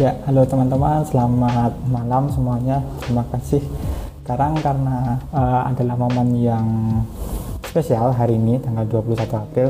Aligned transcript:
Ya, 0.00 0.16
halo 0.24 0.48
teman-teman, 0.48 1.04
selamat 1.04 1.76
malam 1.84 2.32
semuanya. 2.32 2.80
Terima 3.04 3.20
kasih. 3.36 3.60
Sekarang 4.24 4.56
karena 4.56 5.20
uh, 5.28 5.68
adalah 5.68 5.92
momen 5.92 6.40
yang 6.40 6.64
spesial 7.60 8.08
hari 8.08 8.40
ini, 8.40 8.56
tanggal 8.64 8.88
21 8.88 9.28
April, 9.28 9.68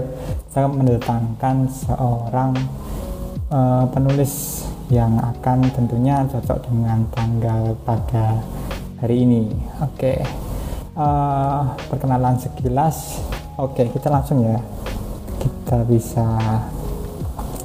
saya 0.55 0.71
mendatangkan 0.71 1.67
seorang 1.67 2.55
uh, 3.51 3.91
penulis 3.91 4.63
yang 4.87 5.19
akan 5.19 5.67
tentunya 5.75 6.23
cocok 6.23 6.63
dengan 6.63 7.11
tanggal 7.11 7.75
pada 7.83 8.39
hari 9.03 9.27
ini. 9.27 9.51
Oke, 9.83 10.15
okay. 10.15 10.19
uh, 10.95 11.75
perkenalan 11.91 12.39
sekilas. 12.39 13.19
Oke, 13.59 13.83
okay, 13.83 13.87
kita 13.99 14.07
langsung 14.07 14.47
ya. 14.47 14.63
Kita 15.43 15.83
bisa 15.91 16.39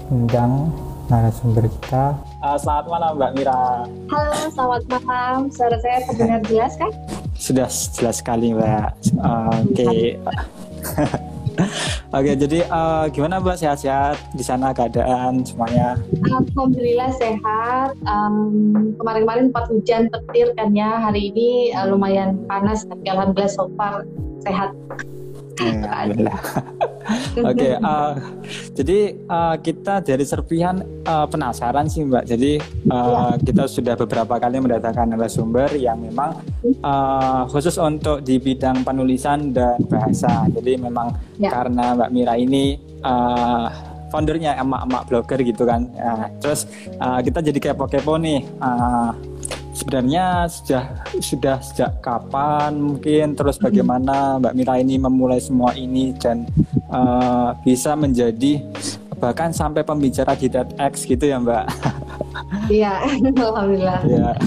undang 0.09 0.73
narasumber 1.13 1.69
kita 1.69 2.33
Uh, 2.45 2.61
selamat 2.61 2.85
malam 2.93 3.11
Mbak 3.17 3.31
Mira. 3.41 3.89
Halo, 4.13 4.37
selamat 4.53 4.83
malam. 4.85 5.49
Suara 5.49 5.81
saya 5.81 5.97
terdengar 6.05 6.45
jelas 6.45 6.77
kan? 6.77 6.93
Sudah 7.33 7.65
jelas 7.73 8.21
sekali 8.21 8.53
Mbak. 8.53 8.89
Uh, 9.17 9.65
Oke. 9.65 9.73
Okay. 9.73 10.05
Oke, 12.13 12.21
okay, 12.21 12.35
jadi 12.37 12.69
uh, 12.69 13.09
gimana 13.09 13.41
Mbak 13.41 13.65
sehat-sehat 13.65 14.21
di 14.37 14.45
sana 14.45 14.77
keadaan 14.77 15.41
semuanya? 15.41 15.97
Alhamdulillah 16.21 17.17
sehat. 17.17 17.97
Um, 18.05 18.93
kemarin-kemarin 19.01 19.49
empat 19.49 19.65
hujan 19.73 20.13
petir 20.13 20.53
kan 20.53 20.69
ya. 20.77 21.01
Hari 21.01 21.33
ini 21.33 21.73
uh, 21.73 21.89
lumayan 21.89 22.45
panas, 22.45 22.85
tapi 22.85 23.09
alhamdulillah 23.09 23.49
so 23.49 23.73
far 23.73 24.05
sehat. 24.45 24.69
Alhamdulillah. 25.57 26.37
Oke, 27.41 27.57
okay, 27.57 27.73
uh, 27.81 28.13
jadi 28.75 29.15
uh, 29.31 29.55
kita 29.55 30.03
dari 30.03 30.27
serpihan 30.27 30.83
uh, 31.07 31.23
penasaran 31.31 31.87
sih 31.87 32.03
Mbak. 32.03 32.27
Jadi 32.27 32.59
uh, 32.91 33.39
kita 33.39 33.71
sudah 33.71 33.95
beberapa 33.95 34.35
kali 34.35 34.59
mendatangkan 34.59 35.15
narasumber 35.15 35.71
yang 35.79 36.03
memang 36.03 36.43
uh, 36.83 37.47
khusus 37.47 37.79
untuk 37.79 38.19
di 38.19 38.35
bidang 38.35 38.83
penulisan 38.83 39.55
dan 39.55 39.79
bahasa. 39.87 40.43
Jadi 40.51 40.75
memang 40.75 41.15
ya. 41.39 41.55
karena 41.55 41.95
Mbak 41.95 42.09
Mira 42.11 42.35
ini 42.35 42.75
uh, 42.99 43.71
foundernya 44.11 44.59
emak-emak 44.59 45.03
blogger 45.07 45.39
gitu 45.39 45.63
kan. 45.63 45.87
Uh, 45.95 46.27
terus 46.43 46.67
uh, 46.99 47.23
kita 47.23 47.39
jadi 47.39 47.71
kepo-kepo 47.71 48.19
nih. 48.19 48.43
Uh, 48.59 49.34
sebenarnya 49.85 50.49
sudah 50.49 50.83
sudah 51.21 51.57
sejak 51.61 52.01
kapan 52.01 52.73
mungkin 52.73 53.37
terus 53.37 53.61
bagaimana 53.61 54.41
Mbak 54.41 54.53
Mira 54.57 54.81
ini 54.81 54.97
memulai 54.97 55.37
semua 55.37 55.77
ini 55.77 56.09
dan 56.17 56.49
uh, 56.89 57.53
bisa 57.61 57.93
menjadi 57.93 58.65
bahkan 59.21 59.53
sampai 59.53 59.85
pembicara 59.85 60.33
di 60.33 60.49
TEDx 60.49 61.05
gitu 61.05 61.29
ya 61.29 61.37
Mbak. 61.37 61.65
Iya, 62.67 63.03
alhamdulillah. 63.37 63.99
Iya. 64.05 64.31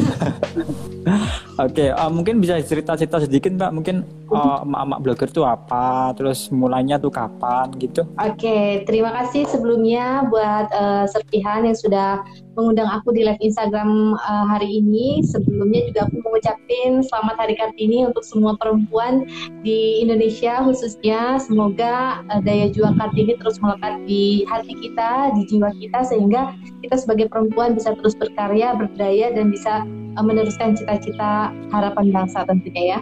Oke, 1.58 1.74
okay, 1.74 1.88
uh, 1.90 2.06
eh, 2.06 2.10
mungkin 2.12 2.38
bisa 2.38 2.60
cerita-cerita 2.62 3.18
sedikit 3.24 3.50
Mbak, 3.50 3.70
mungkin 3.74 4.06
uh, 4.30 4.62
emak-emak 4.62 4.98
blogger 5.02 5.26
itu 5.26 5.42
apa, 5.42 6.14
terus 6.14 6.52
mulainya 6.54 7.02
tuh 7.02 7.10
kapan 7.10 7.72
gitu? 7.82 8.06
Oke, 8.14 8.38
okay, 8.38 8.64
terima 8.86 9.10
kasih 9.10 9.42
sebelumnya 9.50 10.22
buat 10.30 10.70
uh, 10.70 11.10
Serpihan 11.10 11.66
yang 11.66 11.74
sudah 11.74 12.22
mengundang 12.58 12.90
aku 12.90 13.14
di 13.14 13.22
live 13.22 13.38
Instagram 13.38 14.18
uh, 14.18 14.46
hari 14.50 14.82
ini. 14.82 15.22
Sebelumnya 15.22 15.86
juga 15.86 16.10
aku 16.10 16.14
mau 16.26 16.34
ucapin 16.34 17.06
selamat 17.06 17.46
Hari 17.46 17.54
Kartini 17.54 18.02
untuk 18.02 18.26
semua 18.26 18.58
perempuan 18.58 19.22
di 19.62 20.02
Indonesia 20.02 20.58
khususnya. 20.66 21.38
Semoga 21.38 22.26
uh, 22.34 22.42
daya 22.42 22.66
juang 22.74 22.98
Kartini 22.98 23.38
terus 23.38 23.62
melekat 23.62 24.02
di 24.10 24.42
hati 24.50 24.74
kita, 24.74 25.34
di 25.38 25.42
jiwa 25.46 25.70
kita 25.78 26.02
sehingga 26.02 26.54
kita 26.82 26.98
sebagai 26.98 27.30
perempuan 27.30 27.77
bisa 27.78 27.94
terus 27.96 28.14
berkarya, 28.18 28.74
berdaya 28.74 29.30
dan 29.32 29.54
bisa 29.54 29.86
uh, 30.18 30.24
meneruskan 30.24 30.74
cita-cita 30.74 31.54
harapan 31.70 32.10
bangsa 32.10 32.42
tentunya 32.44 32.98
ya. 32.98 33.00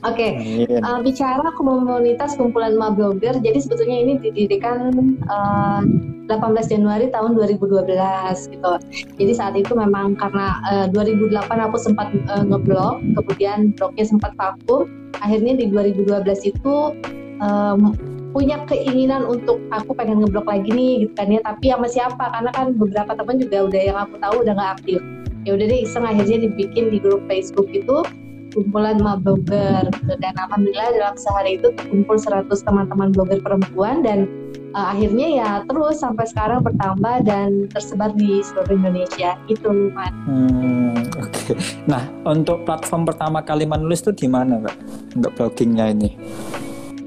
Oke, 0.00 0.32
okay. 0.32 0.64
uh, 0.80 1.04
bicara 1.04 1.44
komunitas 1.60 2.32
kumpulan 2.40 2.72
ma 2.72 2.88
blogger, 2.88 3.36
jadi 3.36 3.60
sebetulnya 3.60 3.98
ini 4.00 4.12
didirikan 4.16 4.96
uh, 5.28 5.84
18 6.24 6.72
Januari 6.72 7.12
tahun 7.12 7.36
2012 7.36 7.84
gitu. 8.48 8.72
Jadi 9.20 9.32
saat 9.36 9.60
itu 9.60 9.76
memang 9.76 10.16
karena 10.16 10.56
uh, 10.72 10.86
2008 10.88 11.52
aku 11.52 11.76
sempat 11.76 12.08
uh, 12.32 12.44
ngeblog, 12.48 13.02
kemudian 13.18 13.76
blognya 13.76 14.04
sempat 14.08 14.32
vakum. 14.40 14.88
Akhirnya 15.20 15.58
di 15.60 15.68
2012 15.68 16.48
itu 16.48 16.76
um, 17.44 17.92
punya 18.30 18.62
keinginan 18.70 19.26
untuk 19.26 19.58
aku 19.74 19.94
pengen 19.94 20.22
ngeblog 20.22 20.46
lagi 20.46 20.70
nih 20.70 20.92
gitu 21.06 21.12
kan 21.18 21.28
ya, 21.30 21.40
tapi 21.42 21.70
sama 21.70 21.86
siapa? 21.90 22.24
Karena 22.30 22.50
kan 22.54 22.74
beberapa 22.78 23.12
teman 23.18 23.36
juga 23.42 23.66
udah 23.66 23.80
yang 23.82 23.98
aku 23.98 24.14
tahu 24.22 24.34
udah 24.46 24.54
nggak 24.54 24.72
aktif 24.78 25.00
ya 25.48 25.56
udah 25.56 25.66
deh 25.66 25.80
iseng 25.84 26.04
akhirnya 26.04 26.44
dibikin 26.44 26.92
di 26.92 26.98
grup 27.00 27.24
Facebook 27.24 27.68
itu 27.72 28.04
kumpulan 28.50 28.98
ma 28.98 29.14
blogger 29.14 29.86
dan 30.18 30.34
alhamdulillah 30.34 30.90
dalam 30.90 31.14
sehari 31.14 31.56
itu 31.56 31.70
kumpul 31.86 32.18
100 32.18 32.50
teman-teman 32.50 33.14
blogger 33.14 33.38
perempuan 33.38 34.02
dan 34.02 34.26
uh, 34.74 34.90
akhirnya 34.90 35.28
ya 35.38 35.50
terus 35.70 36.02
sampai 36.02 36.26
sekarang 36.26 36.66
bertambah 36.66 37.22
dan 37.24 37.70
tersebar 37.70 38.10
di 38.18 38.42
seluruh 38.42 38.74
Indonesia 38.74 39.38
itu 39.46 39.94
man. 39.94 40.12
Hmm, 40.26 40.98
Oke. 41.22 41.54
Okay. 41.54 41.56
Nah 41.86 42.02
untuk 42.26 42.66
platform 42.66 43.06
pertama 43.06 43.38
kali 43.46 43.70
menulis 43.70 44.02
tuh 44.02 44.12
di 44.12 44.26
mana 44.26 44.58
mbak 44.58 44.76
untuk 45.14 45.30
bloggingnya 45.38 45.94
ini? 45.94 46.10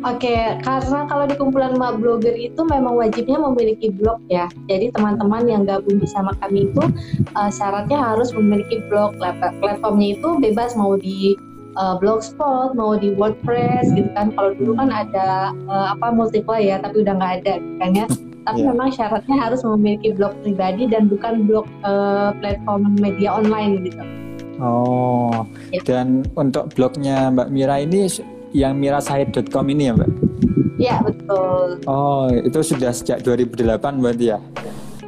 Oke, 0.04 0.28
okay, 0.28 0.60
karena 0.68 1.08
kalau 1.08 1.24
di 1.24 1.36
kumpulan 1.40 1.80
mak 1.80 1.96
blogger 1.96 2.36
itu 2.36 2.60
memang 2.68 3.00
wajibnya 3.00 3.40
memiliki 3.40 3.88
blog 3.88 4.20
ya. 4.28 4.52
Jadi 4.68 4.92
teman-teman 4.92 5.48
yang 5.48 5.64
gabung 5.64 5.96
bersama 5.96 6.36
kami 6.44 6.68
itu 6.68 6.84
uh, 7.40 7.48
syaratnya 7.48 8.04
harus 8.12 8.36
memiliki 8.36 8.84
blog. 8.92 9.16
Platformnya 9.64 10.20
itu 10.20 10.44
bebas 10.44 10.76
mau 10.76 11.00
di 11.00 11.40
uh, 11.80 11.96
blogspot, 12.04 12.76
mau 12.76 13.00
di 13.00 13.16
WordPress 13.16 13.96
gitu 13.96 14.12
kan. 14.12 14.36
Kalau 14.36 14.52
dulu 14.60 14.76
kan 14.76 14.92
ada 14.92 15.56
uh, 15.72 15.96
apa 15.96 16.12
multiple 16.12 16.60
ya, 16.60 16.84
tapi 16.84 17.00
udah 17.00 17.14
nggak 17.16 17.34
ada 17.40 17.54
kan 17.80 17.90
ya. 17.96 18.06
Tapi 18.44 18.60
yeah. 18.60 18.70
memang 18.76 18.92
syaratnya 18.92 19.40
harus 19.40 19.64
memiliki 19.64 20.12
blog 20.12 20.36
pribadi 20.44 20.84
dan 20.84 21.08
bukan 21.08 21.48
blog 21.48 21.64
uh, 21.88 22.36
platform 22.44 23.00
media 23.00 23.32
online 23.32 23.88
gitu. 23.88 24.04
Oh, 24.60 25.48
ya. 25.74 25.82
dan 25.84 26.28
untuk 26.38 26.72
blognya 26.78 27.32
Mbak 27.34 27.50
Mira 27.50 27.82
ini 27.82 28.06
yang 28.54 28.78
mirasahid.com 28.78 29.66
ini 29.74 29.90
ya 29.90 29.94
Mbak? 29.98 30.12
Iya 30.78 30.96
betul. 31.06 31.82
Oh 31.86 32.30
itu 32.30 32.60
sudah 32.62 32.94
sejak 32.94 33.26
2008 33.26 34.02
berarti 34.02 34.26
ya? 34.34 34.40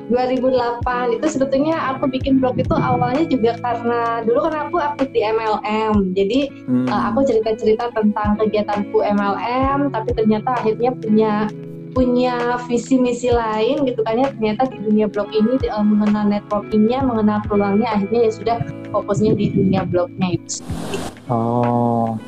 2008 0.09 1.17
itu 1.17 1.25
sebetulnya 1.25 1.97
aku 1.97 2.05
bikin 2.05 2.37
blog 2.37 2.61
itu 2.61 2.75
awalnya 2.77 3.25
juga 3.25 3.57
karena 3.57 4.21
dulu 4.21 4.45
kan 4.45 4.69
aku 4.69 4.77
aktif 4.77 5.09
di 5.09 5.25
MLM 5.25 6.13
jadi 6.13 6.39
hmm. 6.69 6.85
uh, 6.85 7.09
aku 7.09 7.25
cerita-cerita 7.25 7.89
tentang 7.89 8.37
kegiatanku 8.37 9.01
MLM 9.01 9.89
tapi 9.89 10.09
ternyata 10.13 10.61
akhirnya 10.61 10.93
punya 10.93 11.33
punya 11.95 12.59
visi 12.67 12.99
misi 12.99 13.31
lain 13.31 13.87
gitu 13.87 14.03
kan 14.03 14.19
ya 14.19 14.27
ternyata 14.35 14.67
di 14.67 14.77
dunia 14.83 15.07
blog 15.09 15.31
ini 15.33 15.57
uh, 15.71 15.81
mengenal 15.81 16.27
networkingnya 16.27 16.99
mengenal 17.01 17.39
peluangnya 17.49 17.87
akhirnya 17.97 18.29
ya 18.29 18.31
sudah 18.35 18.57
fokusnya 18.91 19.31
di 19.33 19.45
dunia 19.49 19.87
blognya 19.87 20.37
itu. 20.37 20.61
Oh 21.31 22.19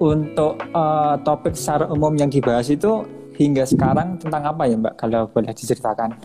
untuk 0.00 0.60
uh, 0.76 1.16
topik 1.24 1.56
secara 1.56 1.88
umum 1.88 2.12
yang 2.16 2.28
dibahas 2.28 2.68
itu 2.68 3.04
hingga 3.36 3.68
sekarang 3.68 4.16
tentang 4.16 4.42
apa 4.48 4.64
ya 4.64 4.76
Mbak 4.80 4.94
kalau 4.96 5.28
boleh 5.28 5.52
diceritakan? 5.52 6.16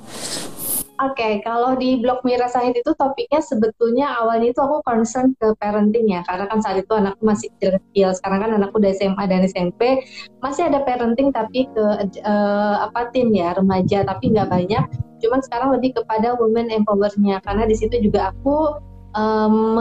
Oke, 1.02 1.18
okay, 1.18 1.34
kalau 1.42 1.74
di 1.82 1.98
blog 1.98 2.22
Mira 2.22 2.46
Sahid 2.46 2.78
itu 2.78 2.94
topiknya 2.94 3.42
sebetulnya 3.42 4.22
awalnya 4.22 4.54
itu 4.54 4.62
aku 4.62 4.86
concern 4.86 5.34
ke 5.34 5.50
parenting 5.58 6.06
ya, 6.06 6.22
karena 6.30 6.46
kan 6.46 6.62
saat 6.62 6.78
itu 6.78 6.94
anakku 6.94 7.26
masih 7.26 7.50
kecil. 7.58 8.14
Sekarang 8.14 8.46
kan 8.46 8.52
anakku 8.54 8.78
udah 8.78 8.94
SMA 8.94 9.24
dan 9.26 9.42
SMP, 9.50 10.06
masih 10.46 10.70
ada 10.70 10.86
parenting 10.86 11.34
tapi 11.34 11.66
ke 11.74 11.86
uh, 12.22 12.86
apa 12.86 13.10
tim 13.10 13.34
ya 13.34 13.58
remaja, 13.58 14.06
tapi 14.06 14.30
nggak 14.30 14.46
banyak. 14.46 14.84
Cuman 15.26 15.42
sekarang 15.42 15.74
lebih 15.74 15.98
kepada 15.98 16.38
women 16.38 16.70
empowernya, 16.70 17.42
karena 17.42 17.66
di 17.66 17.74
situ 17.74 17.98
juga 17.98 18.30
aku 18.30 18.78
um, 19.16 19.78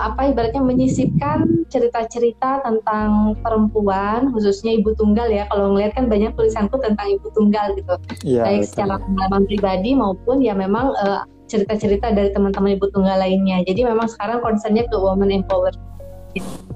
apa 0.00 0.32
ibaratnya 0.32 0.62
menyisipkan 0.64 1.66
cerita-cerita 1.68 2.64
tentang 2.64 3.36
perempuan 3.40 4.32
khususnya 4.32 4.76
ibu 4.76 4.92
tunggal 4.96 5.28
ya 5.28 5.48
kalau 5.48 5.72
ngeliat 5.72 5.92
kan 5.96 6.08
banyak 6.08 6.32
tulisanku 6.36 6.76
tentang 6.80 7.08
ibu 7.16 7.28
tunggal 7.32 7.72
gitu 7.76 7.94
ya, 8.24 8.44
baik 8.44 8.64
betul. 8.64 8.70
secara 8.72 8.94
pengalaman 9.00 9.42
pribadi 9.48 9.90
maupun 9.96 10.40
ya 10.40 10.52
memang 10.56 10.92
uh, 11.00 11.24
cerita-cerita 11.48 12.12
dari 12.16 12.32
teman-teman 12.32 12.76
ibu 12.80 12.88
tunggal 12.92 13.20
lainnya 13.20 13.60
jadi 13.68 13.92
memang 13.92 14.08
sekarang 14.08 14.40
concernnya 14.40 14.88
ke 14.88 14.96
woman 14.96 15.32
empower 15.32 15.72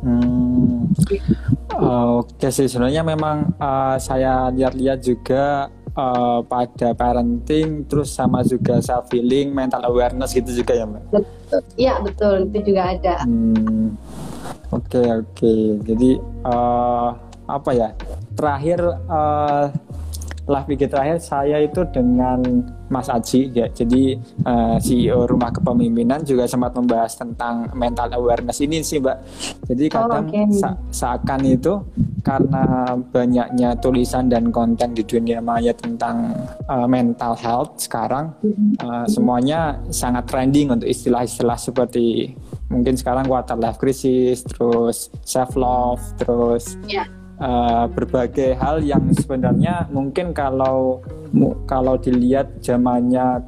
Hmm. 0.05 0.93
Oke 1.73 2.45
okay 2.45 2.51
sih 2.53 2.69
sebenarnya 2.69 3.01
memang 3.01 3.57
uh, 3.57 3.97
saya 3.97 4.53
lihat-lihat 4.53 5.01
juga 5.01 5.73
uh, 5.97 6.41
pada 6.45 6.93
parenting 6.93 7.89
terus 7.89 8.13
sama 8.13 8.45
juga 8.45 8.79
self 8.85 9.09
healing 9.11 9.51
mental 9.51 9.83
awareness 9.89 10.37
gitu 10.37 10.53
juga 10.53 10.77
ya 10.77 10.85
mbak? 10.87 11.03
Iya 11.75 11.99
betul. 12.05 12.53
Itu 12.53 12.73
juga 12.73 12.83
ada. 12.95 13.15
Oke 13.25 13.27
hmm, 13.27 13.87
oke 14.71 14.87
okay, 14.87 15.07
okay. 15.25 15.63
jadi 15.83 16.11
uh, 16.45 17.11
apa 17.49 17.71
ya? 17.73 17.89
Terakhir 18.37 18.81
uh, 19.09 19.73
live 20.47 20.69
IG 20.71 20.83
terakhir 20.87 21.19
saya 21.19 21.59
itu 21.59 21.83
dengan 21.91 22.39
Mas 22.87 23.11
Aji 23.11 23.51
ya. 23.51 23.67
Jadi 23.67 24.15
uh, 24.47 24.79
CEO 24.79 25.27
Rumah 25.27 25.51
Kepemimpinan 25.51 26.23
juga 26.23 26.47
sempat 26.47 26.71
membahas 26.79 27.19
tentang 27.19 27.67
mental 27.75 28.15
awareness 28.15 28.63
ini 28.63 28.79
sih, 28.87 29.03
Mbak. 29.03 29.19
Jadi 29.67 29.85
oh, 29.91 29.93
kadang 29.93 30.27
oh, 30.27 30.31
okay. 30.31 30.47
sa 30.55 30.71
seakan 30.95 31.41
itu 31.51 31.75
karena 32.23 32.95
banyaknya 33.11 33.75
tulisan 33.83 34.31
dan 34.31 34.55
konten 34.55 34.95
di 34.95 35.03
dunia 35.03 35.43
maya 35.43 35.75
tentang 35.75 36.35
uh, 36.71 36.87
mental 36.87 37.35
health 37.39 37.83
sekarang 37.83 38.35
uh, 38.83 39.07
semuanya 39.07 39.79
sangat 39.91 40.27
trending 40.31 40.71
untuk 40.71 40.87
istilah-istilah 40.87 41.59
seperti 41.59 42.35
mungkin 42.71 42.95
sekarang 42.95 43.27
quarter 43.27 43.59
life 43.59 43.79
crisis, 43.79 44.47
terus 44.47 45.11
self 45.27 45.55
love, 45.59 46.03
terus 46.19 46.79
yeah 46.87 47.16
uh, 47.41 47.85
berbagai 47.91 48.57
hal 48.57 48.83
yang 48.83 49.05
sebenarnya 49.13 49.89
mungkin 49.93 50.33
kalau 50.33 51.03
kalau 51.69 52.01
dilihat 52.01 52.63
zamannya 52.65 53.45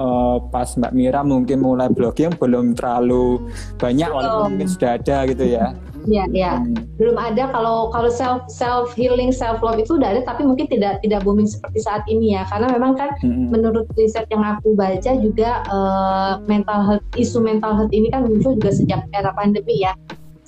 uh, 0.00 0.36
pas 0.48 0.68
Mbak 0.76 0.92
Mira 0.94 1.20
mungkin 1.20 1.60
mulai 1.60 1.90
blogging 1.90 2.32
belum 2.38 2.78
terlalu 2.78 3.44
banyak 3.76 4.08
walaupun 4.08 4.56
mungkin 4.56 4.68
sudah 4.70 4.96
ada 4.96 5.26
gitu 5.28 5.44
ya. 5.44 5.74
Iya, 6.08 6.24
iya. 6.32 6.52
Hmm. 6.56 6.72
Belum 6.96 7.16
ada 7.20 7.52
kalau 7.52 7.92
kalau 7.92 8.08
self 8.08 8.48
self 8.48 8.96
healing, 8.96 9.28
self 9.28 9.60
love 9.60 9.76
itu 9.76 10.00
udah 10.00 10.16
ada 10.16 10.22
tapi 10.24 10.48
mungkin 10.48 10.64
tidak 10.72 11.04
tidak 11.04 11.20
booming 11.28 11.44
seperti 11.44 11.84
saat 11.84 12.00
ini 12.08 12.32
ya. 12.32 12.48
Karena 12.48 12.72
memang 12.72 12.96
kan 12.96 13.12
hmm. 13.20 13.52
menurut 13.52 13.84
riset 14.00 14.24
yang 14.32 14.40
aku 14.40 14.72
baca 14.72 15.12
juga 15.20 15.60
uh, 15.68 16.40
mental 16.48 16.80
health 16.88 17.04
isu 17.20 17.44
mental 17.44 17.76
health 17.76 17.92
ini 17.92 18.08
kan 18.08 18.24
muncul 18.24 18.56
juga 18.56 18.72
sejak 18.72 19.04
era 19.12 19.36
pandemi 19.36 19.84
ya 19.84 19.92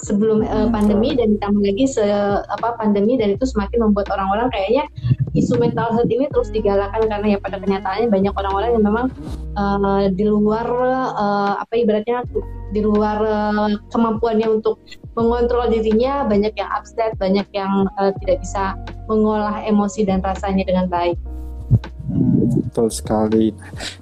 sebelum 0.03 0.43
uh, 0.43 0.69
pandemi 0.69 1.15
dan 1.15 1.39
ditambah 1.39 1.63
lagi 1.63 1.87
se 1.87 2.03
apa 2.51 2.75
pandemi 2.75 3.15
dan 3.15 3.39
itu 3.39 3.47
semakin 3.47 3.87
membuat 3.89 4.11
orang-orang 4.11 4.51
kayaknya 4.51 4.85
isu 5.33 5.57
mental 5.57 5.95
health 5.95 6.11
ini 6.11 6.27
terus 6.29 6.51
digalakan 6.51 7.07
karena 7.07 7.27
ya 7.35 7.39
pada 7.39 7.57
kenyataannya 7.63 8.09
banyak 8.11 8.35
orang-orang 8.35 8.71
yang 8.75 8.85
memang 8.85 9.07
uh, 9.55 10.11
di 10.11 10.25
luar 10.27 10.67
uh, 11.15 11.53
apa 11.63 11.73
ibaratnya 11.79 12.27
di 12.75 12.81
luar 12.83 13.19
uh, 13.23 13.71
kemampuannya 13.95 14.49
untuk 14.51 14.83
mengontrol 15.15 15.71
dirinya 15.71 16.27
banyak 16.27 16.53
yang 16.59 16.71
upset 16.75 17.15
banyak 17.17 17.47
yang 17.55 17.87
uh, 17.97 18.11
tidak 18.21 18.43
bisa 18.43 18.75
mengolah 19.07 19.63
emosi 19.63 20.03
dan 20.03 20.19
rasanya 20.21 20.67
dengan 20.67 20.91
baik. 20.91 21.17
Hmm, 22.13 22.45
betul 22.69 22.93
sekali. 22.93 23.55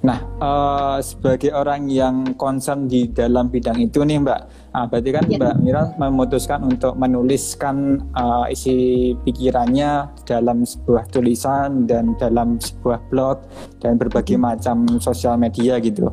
Nah, 0.02 0.18
uh, 0.42 0.98
sebagai 0.98 1.54
orang 1.54 1.86
yang 1.86 2.34
concern 2.34 2.90
di 2.90 3.06
dalam 3.06 3.52
bidang 3.52 3.78
itu 3.78 4.02
nih, 4.02 4.18
Mbak, 4.18 4.40
uh, 4.74 4.86
berarti 4.86 5.10
kan 5.10 5.24
ya. 5.26 5.38
Mbak 5.38 5.54
Mira 5.62 5.82
memutuskan 5.98 6.60
untuk 6.66 6.94
menuliskan 6.96 8.06
uh, 8.14 8.46
isi 8.50 9.12
pikirannya 9.26 10.10
dalam 10.26 10.62
sebuah 10.62 11.10
tulisan 11.10 11.86
dan 11.86 12.14
dalam 12.18 12.58
sebuah 12.58 13.00
blog 13.10 13.42
dan 13.82 13.98
berbagai 13.98 14.38
hmm. 14.38 14.44
macam 14.44 14.76
sosial 15.02 15.36
media 15.36 15.78
gitu. 15.82 16.12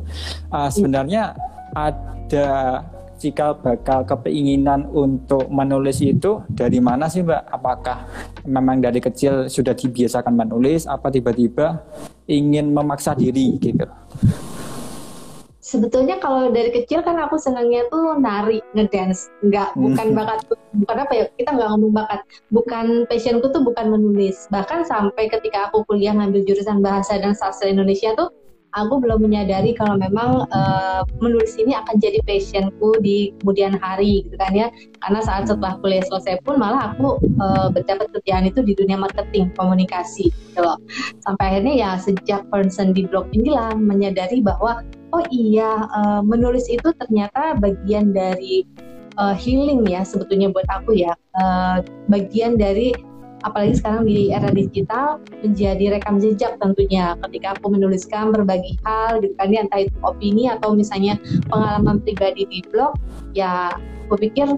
Uh, 0.50 0.68
sebenarnya 0.70 1.34
ada 1.76 2.48
jika 3.18 3.50
bakal 3.58 4.06
keinginan 4.06 4.86
untuk 4.94 5.50
menulis 5.50 5.98
itu 5.98 6.38
dari 6.46 6.78
mana 6.78 7.10
sih 7.10 7.26
Mbak? 7.26 7.42
Apakah 7.50 8.06
memang 8.46 8.78
dari 8.78 9.02
kecil 9.02 9.50
sudah 9.50 9.74
dibiasakan 9.74 10.38
menulis 10.38 10.86
apa 10.86 11.10
tiba-tiba 11.10 11.82
ingin 12.30 12.70
memaksa 12.70 13.18
diri 13.18 13.58
gitu? 13.58 13.90
Sebetulnya 15.68 16.16
kalau 16.16 16.48
dari 16.48 16.72
kecil 16.72 17.04
kan 17.04 17.20
aku 17.20 17.36
senangnya 17.36 17.84
tuh 17.92 18.16
nari, 18.16 18.64
ngedance, 18.72 19.28
nggak 19.44 19.76
hmm. 19.76 19.80
bukan 19.84 20.06
bakat 20.16 20.38
bukan 20.80 20.96
apa 20.96 21.12
ya 21.12 21.24
kita 21.36 21.50
nggak 21.52 21.68
ngomong 21.76 21.92
bakat, 21.92 22.20
bukan 22.48 23.04
passionku 23.04 23.52
tuh 23.52 23.60
bukan 23.60 23.92
menulis. 23.92 24.48
Bahkan 24.48 24.88
sampai 24.88 25.28
ketika 25.28 25.68
aku 25.68 25.84
kuliah 25.84 26.16
ngambil 26.16 26.48
jurusan 26.48 26.80
bahasa 26.80 27.20
dan 27.20 27.36
sastra 27.36 27.68
Indonesia 27.68 28.16
tuh 28.16 28.32
aku 28.86 29.02
belum 29.02 29.26
menyadari 29.26 29.74
kalau 29.74 29.98
memang 29.98 30.46
uh, 30.54 31.02
menulis 31.18 31.58
ini 31.58 31.74
akan 31.74 31.98
jadi 31.98 32.22
passionku 32.22 32.98
di 33.02 33.34
kemudian 33.42 33.74
hari 33.78 34.26
gitu 34.26 34.36
kan 34.38 34.52
ya. 34.54 34.68
Karena 35.02 35.20
saat 35.24 35.50
setelah 35.50 35.78
kuliah 35.82 36.04
selesai 36.06 36.42
pun 36.46 36.60
malah 36.60 36.94
aku 36.94 37.18
uh, 37.42 37.68
mendapat 37.74 38.06
kerjaan 38.14 38.46
itu 38.46 38.62
di 38.62 38.72
dunia 38.78 38.98
marketing 38.98 39.50
komunikasi 39.58 40.30
gitu 40.30 40.60
loh. 40.62 40.78
Sampai 41.22 41.58
akhirnya 41.58 41.74
ya 41.74 41.90
sejak 41.98 42.46
person 42.48 42.94
di 42.94 43.04
blog 43.04 43.26
inilah 43.34 43.74
menyadari 43.74 44.38
bahwa 44.40 44.86
oh 45.12 45.24
iya 45.32 45.88
uh, 45.90 46.20
menulis 46.22 46.68
itu 46.70 46.92
ternyata 47.00 47.56
bagian 47.58 48.14
dari 48.14 48.62
uh, 49.18 49.34
healing 49.34 49.84
ya 49.88 50.06
sebetulnya 50.06 50.54
buat 50.54 50.68
aku 50.70 50.94
ya. 50.94 51.12
Uh, 51.34 51.82
bagian 52.08 52.54
dari 52.56 52.94
apalagi 53.46 53.78
sekarang 53.78 54.08
di 54.08 54.34
era 54.34 54.50
digital 54.50 55.22
menjadi 55.42 55.98
rekam 55.98 56.18
jejak 56.18 56.58
tentunya. 56.58 57.14
Ketika 57.26 57.58
aku 57.58 57.74
menuliskan 57.74 58.34
berbagi 58.34 58.78
hal 58.82 59.22
gitu 59.22 59.34
kan 59.38 59.54
entah 59.54 59.80
itu 59.84 59.94
opini 60.02 60.50
atau 60.50 60.74
misalnya 60.74 61.18
pengalaman 61.50 62.02
pribadi 62.02 62.46
di 62.48 62.60
blog 62.70 62.94
ya 63.36 63.74
aku 64.08 64.16
pikir 64.18 64.48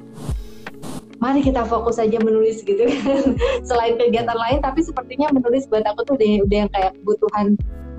mari 1.20 1.44
kita 1.44 1.68
fokus 1.68 2.00
saja 2.00 2.16
menulis 2.16 2.64
gitu 2.64 2.80
kan. 2.80 3.36
Selain 3.68 4.00
kegiatan 4.00 4.36
lain 4.36 4.64
tapi 4.64 4.80
sepertinya 4.80 5.28
menulis 5.32 5.68
buat 5.68 5.84
aku 5.84 6.08
tuh 6.08 6.14
udah, 6.16 6.30
udah 6.48 6.58
yang 6.66 6.70
kayak 6.72 6.96
kebutuhan 7.00 7.46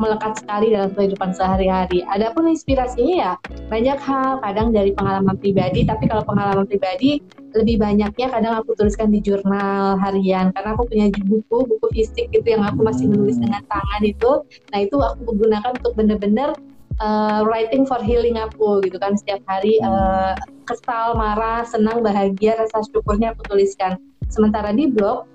melekat 0.02 0.42
sekali 0.42 0.74
dalam 0.74 0.90
kehidupan 0.98 1.30
sehari-hari. 1.38 2.02
Adapun 2.10 2.50
inspirasinya 2.50 3.16
ya 3.16 3.32
banyak 3.70 4.02
hal, 4.02 4.42
kadang 4.42 4.74
dari 4.74 4.92
pengalaman 4.98 5.38
pribadi, 5.38 5.86
tapi 5.86 6.10
kalau 6.10 6.26
pengalaman 6.26 6.66
pribadi 6.66 7.22
lebih 7.54 7.78
banyaknya 7.78 8.28
kadang 8.34 8.58
aku 8.58 8.74
tuliskan 8.74 9.14
di 9.14 9.22
jurnal 9.22 10.02
harian 10.02 10.50
karena 10.58 10.70
aku 10.74 10.90
punya 10.90 11.06
buku, 11.30 11.58
buku 11.70 11.86
fisik 11.94 12.34
gitu 12.34 12.48
yang 12.58 12.66
aku 12.66 12.82
masih 12.82 13.06
menulis 13.06 13.38
dengan 13.38 13.62
tangan 13.70 14.02
itu. 14.02 14.42
Nah 14.74 14.80
itu 14.82 14.98
aku 14.98 15.38
gunakan 15.38 15.72
untuk 15.78 15.94
bener-bener 15.94 16.58
uh, 16.98 17.46
writing 17.46 17.84
for 17.86 18.02
healing 18.02 18.42
aku 18.42 18.82
gitu 18.82 18.98
kan 18.98 19.14
setiap 19.14 19.44
hari 19.46 19.78
uh, 19.86 20.34
kesal, 20.66 21.14
marah, 21.14 21.68
senang, 21.68 22.00
bahagia, 22.02 22.58
rasa 22.58 22.82
syukurnya 22.90 23.36
aku 23.36 23.46
tuliskan. 23.52 24.00
Sementara 24.32 24.72
di 24.72 24.88
blog 24.88 25.28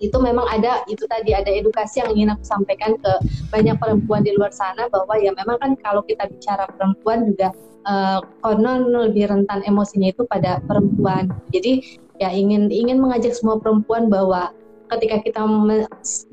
itu 0.00 0.16
memang 0.16 0.48
ada 0.48 0.80
itu 0.88 1.04
tadi 1.04 1.36
ada 1.36 1.52
edukasi 1.52 2.00
yang 2.00 2.10
ingin 2.16 2.28
aku 2.32 2.44
sampaikan 2.44 2.96
ke 2.96 3.12
banyak 3.52 3.76
perempuan 3.76 4.24
di 4.24 4.32
luar 4.32 4.50
sana 4.50 4.88
bahwa 4.88 5.12
ya 5.20 5.30
memang 5.36 5.60
kan 5.60 5.72
kalau 5.84 6.00
kita 6.08 6.24
bicara 6.26 6.64
perempuan 6.72 7.28
juga 7.28 7.52
uh, 7.84 8.24
konon 8.40 8.88
lebih 8.88 9.28
rentan 9.28 9.60
emosinya 9.68 10.08
itu 10.08 10.24
pada 10.24 10.58
perempuan. 10.64 11.28
Jadi 11.52 12.00
ya 12.16 12.32
ingin 12.32 12.72
ingin 12.72 12.96
mengajak 13.00 13.36
semua 13.36 13.60
perempuan 13.60 14.08
bahwa 14.08 14.52
ketika 14.90 15.22
kita 15.22 15.40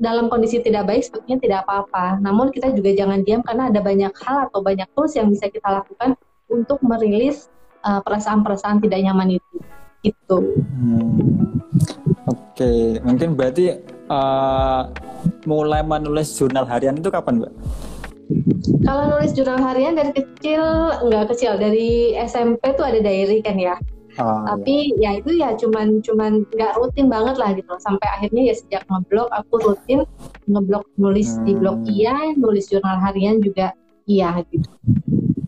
dalam 0.02 0.26
kondisi 0.26 0.58
tidak 0.58 0.90
baik 0.90 1.06
sebetulnya 1.06 1.38
tidak 1.38 1.58
apa-apa. 1.68 2.18
Namun 2.18 2.50
kita 2.50 2.74
juga 2.74 2.90
jangan 2.96 3.22
diam 3.22 3.44
karena 3.46 3.70
ada 3.70 3.80
banyak 3.84 4.12
hal 4.24 4.50
atau 4.50 4.60
banyak 4.64 4.88
tools 4.98 5.14
yang 5.14 5.30
bisa 5.30 5.46
kita 5.46 5.68
lakukan 5.70 6.18
untuk 6.50 6.82
merilis 6.82 7.46
eh, 7.86 8.00
perasaan-perasaan 8.02 8.80
uh, 8.80 8.82
tidak 8.82 8.98
nyaman 9.04 9.38
itu. 9.38 9.56
Itu. 10.06 10.38
Hmm. 10.56 11.18
Oke, 12.28 13.02
mungkin 13.02 13.34
berarti 13.34 13.78
uh, 14.10 14.90
mulai 15.48 15.82
menulis 15.82 16.34
jurnal 16.36 16.68
harian 16.68 16.98
itu 16.98 17.10
kapan, 17.10 17.42
Mbak? 17.42 17.52
Kalau 18.84 19.04
nulis 19.16 19.32
jurnal 19.32 19.60
harian 19.64 19.96
dari 19.96 20.12
kecil, 20.12 20.62
enggak 21.00 21.32
kecil, 21.32 21.56
dari 21.56 22.12
SMP 22.20 22.76
tuh 22.76 22.84
ada 22.84 23.00
diary 23.00 23.40
kan 23.40 23.56
ya. 23.56 23.76
Oh, 24.18 24.42
Tapi 24.50 24.98
iya. 24.98 25.14
ya 25.14 25.22
itu 25.22 25.30
ya 25.38 25.48
cuman 25.54 26.02
cuman 26.02 26.42
nggak 26.50 26.74
rutin 26.74 27.06
banget 27.06 27.38
lah 27.38 27.54
gitu. 27.54 27.70
Sampai 27.78 28.08
akhirnya 28.10 28.50
ya 28.50 28.54
sejak 28.58 28.82
ngeblog 28.90 29.30
aku 29.30 29.54
rutin 29.62 30.02
ngeblog 30.50 30.84
nulis 30.98 31.38
hmm. 31.38 31.44
di 31.46 31.52
blog 31.54 31.78
iya, 31.86 32.34
nulis 32.34 32.66
jurnal 32.66 32.98
harian 32.98 33.38
juga 33.38 33.70
iya 34.10 34.42
gitu. 34.50 34.66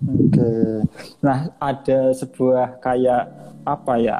Oke. 0.07 0.38
Okay. 0.38 0.71
Nah, 1.26 1.50
ada 1.59 2.14
sebuah 2.14 2.78
kayak 2.78 3.25
apa 3.66 3.95
ya? 3.99 4.19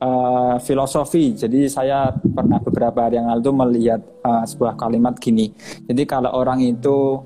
Uh, 0.00 0.56
filosofi. 0.60 1.36
Jadi 1.36 1.68
saya 1.70 2.12
pernah 2.12 2.60
beberapa 2.60 3.06
hari 3.06 3.20
yang 3.20 3.28
lalu 3.32 3.50
melihat 3.52 4.00
uh, 4.24 4.44
sebuah 4.44 4.76
kalimat 4.76 5.16
gini. 5.16 5.52
Jadi 5.86 6.02
kalau 6.04 6.32
orang 6.32 6.60
itu 6.64 7.20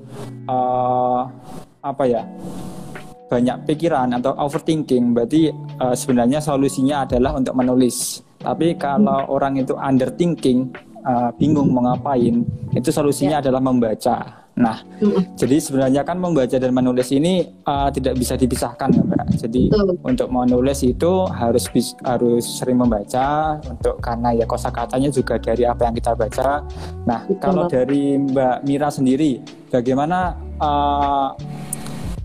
uh, 0.47 1.21
apa 1.81 2.03
ya 2.05 2.23
banyak 3.31 3.63
pikiran 3.63 4.11
atau 4.19 4.35
overthinking, 4.35 5.15
berarti 5.15 5.47
uh, 5.79 5.95
sebenarnya 5.95 6.43
solusinya 6.43 7.07
adalah 7.07 7.39
untuk 7.39 7.55
menulis. 7.55 8.19
Tapi 8.41 8.75
kalau 8.75 9.23
hmm. 9.23 9.31
orang 9.31 9.53
itu 9.61 9.73
underthinking, 9.77 10.67
uh, 11.05 11.29
bingung 11.35 11.69
mau 11.73 11.85
ngapain, 11.85 12.45
itu 12.73 12.89
solusinya 12.89 13.39
ya. 13.39 13.41
adalah 13.47 13.61
membaca. 13.61 14.41
Nah, 14.51 14.83
mm. 14.99 15.39
jadi 15.39 15.63
sebenarnya 15.63 16.01
kan 16.03 16.19
membaca 16.19 16.53
dan 16.59 16.71
menulis 16.75 17.07
ini 17.15 17.47
uh, 17.63 17.87
tidak 17.87 18.19
bisa 18.19 18.35
dipisahkan 18.35 18.91
ya, 18.91 19.01
Mbak. 19.01 19.25
Jadi 19.47 19.63
mm. 19.71 20.03
untuk 20.03 20.27
menulis 20.27 20.83
itu 20.83 21.25
harus 21.31 21.71
harus 22.03 22.43
sering 22.59 22.77
membaca 22.77 23.57
untuk 23.63 23.97
karena 24.03 24.35
ya 24.35 24.45
kosakatanya 24.45 25.09
juga 25.09 25.39
dari 25.39 25.63
apa 25.63 25.87
yang 25.87 25.95
kita 25.95 26.11
baca. 26.13 26.67
Nah, 27.07 27.25
Betul. 27.25 27.39
kalau 27.39 27.63
dari 27.71 28.19
Mbak 28.19 28.57
Mira 28.67 28.89
sendiri, 28.91 29.39
bagaimana 29.71 30.35
uh, 30.59 31.31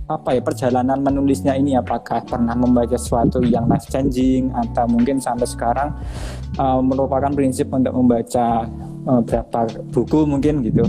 apa 0.06 0.38
ya 0.38 0.42
perjalanan 0.42 1.02
menulisnya 1.02 1.58
ini? 1.58 1.74
Apakah 1.74 2.22
pernah 2.22 2.54
membaca 2.54 2.94
sesuatu 2.94 3.42
yang 3.42 3.66
life 3.66 3.90
changing 3.90 4.54
atau 4.54 4.86
mungkin 4.86 5.18
sampai 5.18 5.46
sekarang 5.50 5.90
uh, 6.62 6.78
merupakan 6.78 7.30
prinsip 7.34 7.66
untuk 7.74 7.90
membaca 7.90 8.70
uh, 9.10 9.20
berapa 9.26 9.66
buku 9.90 10.18
mungkin 10.30 10.62
gitu? 10.62 10.86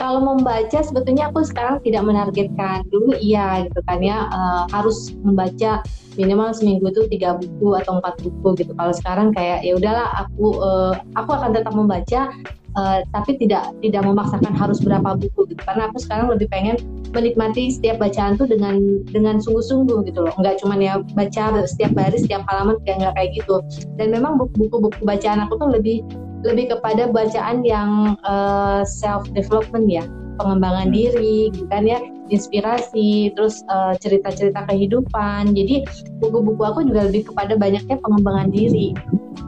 Kalau 0.00 0.20
membaca 0.24 0.78
sebetulnya 0.80 1.28
aku 1.28 1.44
sekarang 1.44 1.84
tidak 1.84 2.02
menargetkan 2.08 2.88
dulu 2.88 3.12
iya 3.20 3.68
gitu 3.68 3.80
kan 3.84 4.00
ya 4.00 4.24
uh, 4.32 4.64
harus 4.72 5.12
membaca 5.20 5.84
minimal 6.18 6.50
seminggu 6.50 6.90
itu 6.90 7.06
tiga 7.08 7.38
buku 7.38 7.78
atau 7.78 8.02
empat 8.02 8.18
buku 8.20 8.48
gitu. 8.58 8.74
Kalau 8.74 8.92
sekarang 8.92 9.30
kayak 9.30 9.62
ya 9.62 9.78
udahlah 9.78 10.26
aku 10.26 10.58
uh, 10.58 10.92
aku 11.14 11.30
akan 11.32 11.54
tetap 11.54 11.72
membaca 11.72 12.34
uh, 12.74 12.98
tapi 13.14 13.38
tidak 13.38 13.70
tidak 13.80 14.02
memaksakan 14.02 14.52
harus 14.52 14.82
berapa 14.82 15.14
buku 15.14 15.54
gitu. 15.54 15.62
Karena 15.62 15.88
aku 15.88 16.02
sekarang 16.02 16.26
lebih 16.34 16.50
pengen 16.50 16.76
menikmati 17.14 17.70
setiap 17.72 18.02
bacaan 18.02 18.34
tuh 18.34 18.50
dengan 18.50 19.06
dengan 19.08 19.38
sungguh-sungguh 19.38 20.04
gitu 20.10 20.26
loh. 20.26 20.34
Nggak 20.36 20.58
cuma 20.60 20.74
ya 20.76 20.98
baca 21.14 21.62
setiap 21.64 21.94
hari 21.94 22.18
setiap 22.18 22.42
halaman 22.50 22.76
kayak 22.82 23.06
nggak 23.06 23.14
kayak 23.14 23.30
gitu. 23.38 23.62
Dan 23.94 24.10
memang 24.10 24.36
buku-buku 24.36 24.98
bacaan 25.06 25.46
aku 25.46 25.56
tuh 25.56 25.70
lebih 25.70 26.02
lebih 26.42 26.70
kepada 26.70 27.10
bacaan 27.10 27.62
yang 27.66 28.14
uh, 28.22 28.82
self 28.86 29.26
development 29.34 29.90
ya 29.90 30.06
pengembangan 30.38 30.88
hmm. 30.88 30.94
diri 30.94 31.36
gitu 31.52 31.66
kan 31.68 31.82
ya 31.84 31.98
inspirasi 32.30 33.34
terus 33.34 33.64
uh, 33.68 33.96
cerita-cerita 33.98 34.64
kehidupan. 34.68 35.52
Jadi 35.52 35.84
buku-buku 36.22 36.62
aku 36.62 36.80
juga 36.86 37.08
lebih 37.10 37.28
kepada 37.28 37.58
banyaknya 37.58 37.96
pengembangan 37.98 38.48
diri. 38.52 38.94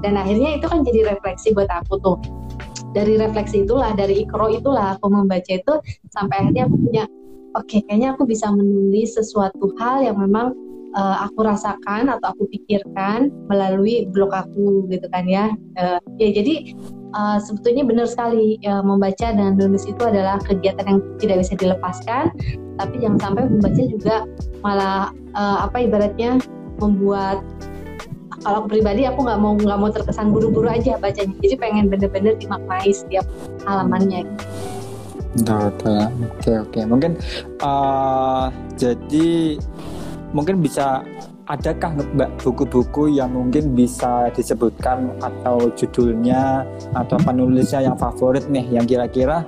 Dan 0.00 0.16
akhirnya 0.16 0.58
itu 0.58 0.66
kan 0.66 0.82
jadi 0.82 1.14
refleksi 1.14 1.52
buat 1.52 1.68
aku 1.70 2.00
tuh. 2.00 2.18
Dari 2.90 3.20
refleksi 3.20 3.62
itulah 3.62 3.94
dari 3.94 4.26
ikro 4.26 4.50
itulah 4.50 4.98
aku 4.98 5.12
membaca 5.12 5.52
itu 5.52 5.74
sampai 6.10 6.42
akhirnya 6.42 6.66
aku 6.66 6.76
punya 6.80 7.04
oke 7.54 7.66
okay, 7.68 7.80
kayaknya 7.86 8.16
aku 8.18 8.26
bisa 8.26 8.50
menulis 8.50 9.14
sesuatu 9.14 9.70
hal 9.78 10.02
yang 10.02 10.18
memang 10.18 10.56
uh, 10.98 11.22
aku 11.22 11.46
rasakan 11.46 12.10
atau 12.10 12.34
aku 12.34 12.50
pikirkan 12.50 13.30
melalui 13.46 14.10
blog 14.10 14.34
aku 14.34 14.88
gitu 14.90 15.06
kan 15.14 15.28
ya. 15.28 15.54
Uh, 15.78 16.02
ya 16.18 16.34
jadi 16.34 16.74
uh, 17.14 17.38
sebetulnya 17.42 17.82
benar 17.86 18.06
sekali 18.06 18.58
uh, 18.66 18.82
membaca 18.82 19.32
dan 19.32 19.56
menulis 19.56 19.86
itu 19.86 20.02
adalah 20.02 20.38
kegiatan 20.42 20.84
yang 20.86 21.00
tidak 21.18 21.42
bisa 21.42 21.54
dilepaskan 21.58 22.30
tapi 22.80 22.94
jangan 23.02 23.18
sampai 23.20 23.42
membaca 23.46 23.82
juga 23.84 24.16
malah 24.64 25.12
uh, 25.36 25.68
apa 25.68 25.84
ibaratnya 25.84 26.40
membuat 26.80 27.44
kalau 28.40 28.64
pribadi 28.64 29.04
aku 29.04 29.20
nggak 29.20 29.40
mau 29.40 29.52
nggak 29.52 29.78
mau 29.78 29.90
terkesan 29.92 30.32
buru-buru 30.32 30.72
aja 30.72 30.96
bacanya. 30.96 31.36
Jadi 31.44 31.56
pengen 31.60 31.92
bener-bener 31.92 32.40
dimaknai 32.40 32.88
setiap 32.88 33.28
halamannya. 33.68 34.24
Betul, 35.44 36.08
oke 36.08 36.52
oke. 36.66 36.80
Mungkin 36.88 37.12
uh, 37.60 38.48
jadi 38.80 39.60
mungkin 40.32 40.64
bisa 40.64 41.04
adakah 41.50 41.90
mbak 42.14 42.30
buku-buku 42.38 43.10
yang 43.18 43.34
mungkin 43.34 43.74
bisa 43.74 44.30
disebutkan 44.30 45.10
atau 45.18 45.66
judulnya 45.74 46.62
atau 46.94 47.18
penulisnya 47.18 47.90
yang 47.90 47.98
favorit 47.98 48.46
nih 48.46 48.62
yang 48.70 48.86
kira-kira 48.86 49.42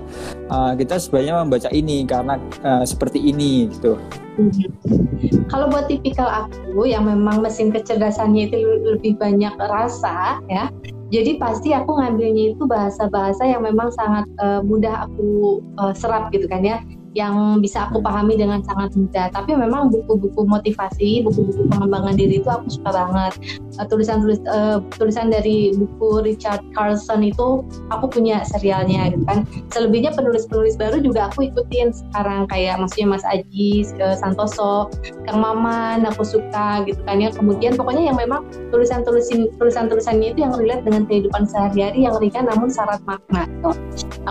uh, 0.51 0.75
kita 0.75 0.99
sebenarnya 0.99 1.47
membaca 1.47 1.71
ini 1.71 2.03
karena 2.03 2.43
uh, 2.67 2.83
seperti 2.83 3.23
ini 3.23 3.71
gitu. 3.71 3.95
Mm-hmm. 4.33 5.45
Kalau 5.53 5.69
buat 5.69 5.93
tipikal 5.93 6.49
aku 6.49 6.89
yang 6.89 7.05
memang 7.05 7.45
mesin 7.45 7.69
kecerdasannya 7.69 8.49
itu 8.49 8.57
lebih 8.97 9.21
banyak 9.21 9.53
rasa 9.61 10.41
ya, 10.49 10.73
jadi 11.13 11.37
pasti 11.37 11.77
aku 11.77 12.01
ngambilnya 12.01 12.57
itu 12.57 12.65
bahasa-bahasa 12.65 13.45
yang 13.45 13.61
memang 13.61 13.93
sangat 13.93 14.25
uh, 14.41 14.65
mudah 14.65 15.05
aku 15.05 15.61
uh, 15.77 15.93
serap 15.93 16.33
gitu 16.33 16.49
kan 16.49 16.65
ya 16.65 16.81
yang 17.13 17.61
bisa 17.61 17.89
aku 17.89 18.01
pahami 18.01 18.41
dengan 18.41 18.65
sangat 18.65 18.97
mudah. 18.97 19.29
Tapi 19.33 19.53
memang 19.53 19.93
buku-buku 19.93 20.49
motivasi, 20.49 21.25
buku-buku 21.25 21.69
pengembangan 21.69 22.17
diri 22.17 22.41
itu 22.41 22.49
aku 22.49 22.69
suka 22.73 22.91
banget. 22.93 23.33
Uh, 23.77 23.87
tulisan 23.89 24.25
tulis 24.25 24.41
uh, 24.49 24.81
tulisan 24.97 25.29
dari 25.29 25.77
buku 25.77 26.25
Richard 26.25 26.65
Carlson 26.73 27.21
itu 27.25 27.65
aku 27.93 28.09
punya 28.09 28.41
serialnya 28.49 29.13
gitu 29.13 29.25
kan. 29.29 29.45
Selebihnya 29.73 30.17
penulis-penulis 30.17 30.81
baru 30.81 31.05
juga 31.05 31.29
aku 31.29 31.53
ikutin 31.53 31.93
sekarang 31.93 32.49
kayak 32.49 32.81
maksudnya 32.81 33.17
Mas 33.17 33.25
Aji 33.29 33.93
uh, 34.01 34.17
Santoso, 34.17 34.89
Kang 35.29 35.41
Maman 35.41 36.09
aku 36.09 36.25
suka 36.25 36.85
gitu 36.89 37.01
kan 37.05 37.21
ya. 37.21 37.29
Kemudian 37.29 37.77
pokoknya 37.77 38.13
yang 38.13 38.17
memang 38.17 38.49
tulisan-tulisan 38.73 39.53
tulisan-tulisannya 39.61 40.33
itu 40.33 40.49
yang 40.49 40.57
relate 40.57 40.85
dengan 40.89 41.05
kehidupan 41.05 41.45
sehari-hari 41.45 42.09
yang 42.09 42.17
ringan 42.17 42.49
namun 42.49 42.73
syarat 42.73 43.01
makna. 43.05 43.45
Tuh. 43.61 43.77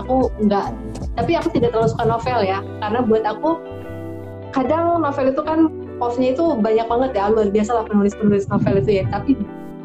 Aku 0.00 0.32
enggak 0.40 0.72
tapi 1.16 1.36
aku 1.36 1.48
tidak 1.52 1.76
terlalu 1.76 1.92
suka 1.92 2.04
novel 2.08 2.38
ya 2.40 2.58
karena 2.80 3.00
buat 3.04 3.24
aku 3.28 3.50
kadang 4.52 5.00
novel 5.00 5.26
itu 5.32 5.42
kan 5.44 5.58
postnya 5.96 6.32
itu 6.32 6.44
banyak 6.58 6.86
banget 6.88 7.10
ya 7.16 7.30
luar 7.32 7.48
biasa 7.52 7.70
lah 7.72 7.84
penulis 7.84 8.12
penulis 8.16 8.44
novel 8.48 8.80
itu 8.80 9.02
ya 9.02 9.04
tapi 9.12 9.36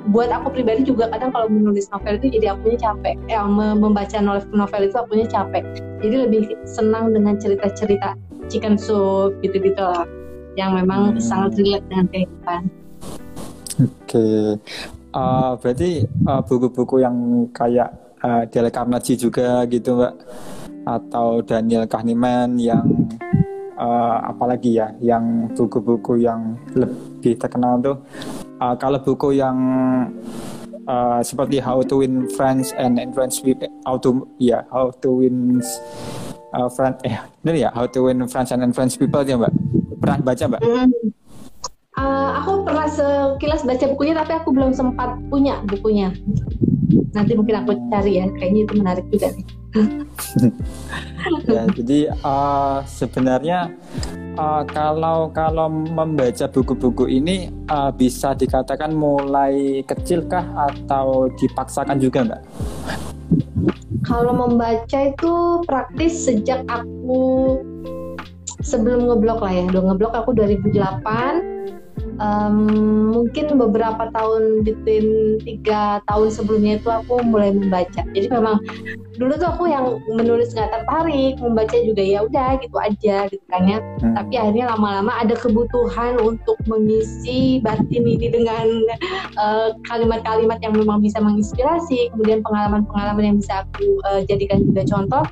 buat 0.07 0.31
aku 0.31 0.55
pribadi 0.55 0.88
juga 0.88 1.12
kadang 1.12 1.36
kalau 1.36 1.51
menulis 1.51 1.91
novel 1.91 2.15
itu 2.15 2.39
jadi 2.39 2.55
akunya 2.55 2.79
capek 2.79 3.15
ya 3.27 3.43
membaca 3.75 4.17
novel 4.24 4.48
novel 4.55 4.81
itu 4.88 4.96
akunya 4.96 5.27
capek 5.27 5.63
jadi 6.00 6.15
lebih 6.27 6.55
senang 6.63 7.12
dengan 7.12 7.36
cerita-cerita 7.36 8.15
chicken 8.48 8.79
soup 8.79 9.36
gitu-gitu 9.43 9.84
lah 9.84 10.07
yang 10.55 10.74
memang 10.79 11.15
hmm. 11.15 11.22
sangat 11.22 11.60
relate 11.60 11.86
dengan 11.91 12.07
kehidupan 12.07 12.62
oke 13.84 13.91
okay. 14.07 14.43
uh, 15.12 15.60
berarti 15.60 16.07
uh, 16.24 16.39
buku-buku 16.39 17.03
yang 17.03 17.15
kayak 17.51 17.91
uh, 18.24 18.48
Carnegie 18.48 19.19
juga 19.19 19.67
gitu 19.67 20.00
mbak 20.00 20.15
atau 20.88 21.44
Daniel 21.44 21.84
Kahneman 21.84 22.56
yang 22.56 22.88
uh, 23.75 24.32
apalagi 24.32 24.79
ya 24.79 24.96
yang 25.03 25.51
buku-buku 25.51 26.24
yang 26.24 26.56
lebih 26.72 27.36
terkenal 27.36 27.75
tuh. 27.84 27.98
Uh, 28.58 28.74
kalau 28.79 28.98
buku 29.03 29.38
yang 29.38 29.58
uh, 30.88 31.20
seperti 31.20 31.60
How 31.60 31.84
to 31.84 32.01
Win 32.01 32.32
Friends 32.34 32.74
and 32.74 32.98
Influence 32.98 33.38
People 33.44 33.70
How 33.86 34.01
to 34.01 34.25
ya 34.41 34.50
yeah, 34.50 34.62
How 34.74 34.89
to 35.03 35.10
Win 35.22 35.62
uh, 36.56 36.70
friend 36.72 36.98
eh 37.06 37.20
ini 37.46 37.67
ya? 37.67 37.70
How 37.75 37.86
to 37.91 38.08
Win 38.08 38.24
Friends 38.32 38.50
and 38.56 38.63
Influence 38.63 38.96
People 38.96 39.22
ya 39.27 39.38
mbak? 39.38 39.53
Pernah 40.00 40.17
baca 40.24 40.44
mbak? 40.48 40.62
Uh, 41.98 42.29
aku 42.41 42.62
pernah 42.65 42.88
sekilas 42.89 43.62
baca 43.65 43.86
bukunya 43.89 44.13
tapi 44.17 44.32
aku 44.38 44.50
belum 44.56 44.72
sempat 44.74 45.17
punya 45.29 45.62
bukunya. 45.67 46.10
Nanti 47.13 47.34
mungkin 47.38 47.62
aku 47.62 47.77
cari 47.94 48.22
ya 48.22 48.25
kayaknya 48.38 48.62
itu 48.65 48.74
menarik 48.77 49.06
juga 49.13 49.34
nih 49.34 49.57
ya, 51.48 51.63
jadi 51.74 52.00
uh, 52.24 52.81
sebenarnya 52.88 53.72
uh, 54.38 54.63
kalau 54.69 55.29
kalau 55.34 55.67
membaca 55.69 56.46
buku-buku 56.48 57.10
ini 57.10 57.51
uh, 57.67 57.91
bisa 57.91 58.38
dikatakan 58.38 58.93
mulai 58.93 59.84
kecilkah 59.84 60.46
atau 60.72 61.27
dipaksakan 61.36 61.98
juga 62.00 62.24
mbak? 62.24 62.41
Kalau 64.05 64.31
membaca 64.31 65.00
itu 65.03 65.34
praktis 65.67 66.24
sejak 66.24 66.63
aku 66.72 67.60
sebelum 68.63 69.10
ngeblok 69.12 69.43
lah 69.43 69.51
ya. 69.51 69.63
Udah 69.67 69.84
ngeblok 69.91 70.13
aku 70.15 70.31
2008 70.31 71.76
um, 72.18 72.56
mungkin 73.14 73.58
beberapa 73.58 74.10
tahun 74.14 74.66
between 74.66 75.40
tiga 75.42 76.02
tahun 76.06 76.30
sebelumnya 76.34 76.82
itu 76.82 76.90
aku 76.90 77.22
mulai 77.26 77.54
membaca. 77.54 78.02
Jadi 78.14 78.28
memang 78.30 78.62
dulu 79.18 79.34
tuh 79.34 79.50
aku 79.50 79.64
yang 79.66 79.98
menulis 80.14 80.54
nggak 80.54 80.70
tertarik 80.70 81.34
membaca 81.42 81.74
juga 81.74 82.04
ya 82.06 82.22
udah 82.24 82.62
gitu 82.62 82.78
aja 82.78 83.26
gitu 83.34 83.46
kan 83.50 83.66
ya. 83.66 83.82
Hmm. 83.98 84.14
tapi 84.14 84.34
akhirnya 84.38 84.66
lama-lama 84.70 85.10
ada 85.18 85.34
kebutuhan 85.34 86.22
untuk 86.22 86.58
mengisi 86.70 87.58
batin 87.66 88.06
ini 88.06 88.30
dengan 88.30 88.68
uh, 89.42 89.74
kalimat-kalimat 89.90 90.62
uh, 90.62 90.64
yang 90.70 90.74
memang 90.78 91.02
bisa 91.02 91.18
menginspirasi 91.18 92.14
kemudian 92.14 92.46
pengalaman-pengalaman 92.46 93.34
yang 93.34 93.38
bisa 93.42 93.66
aku 93.66 93.98
uh, 94.06 94.22
jadikan 94.30 94.62
juga 94.70 94.86
contoh 94.86 95.26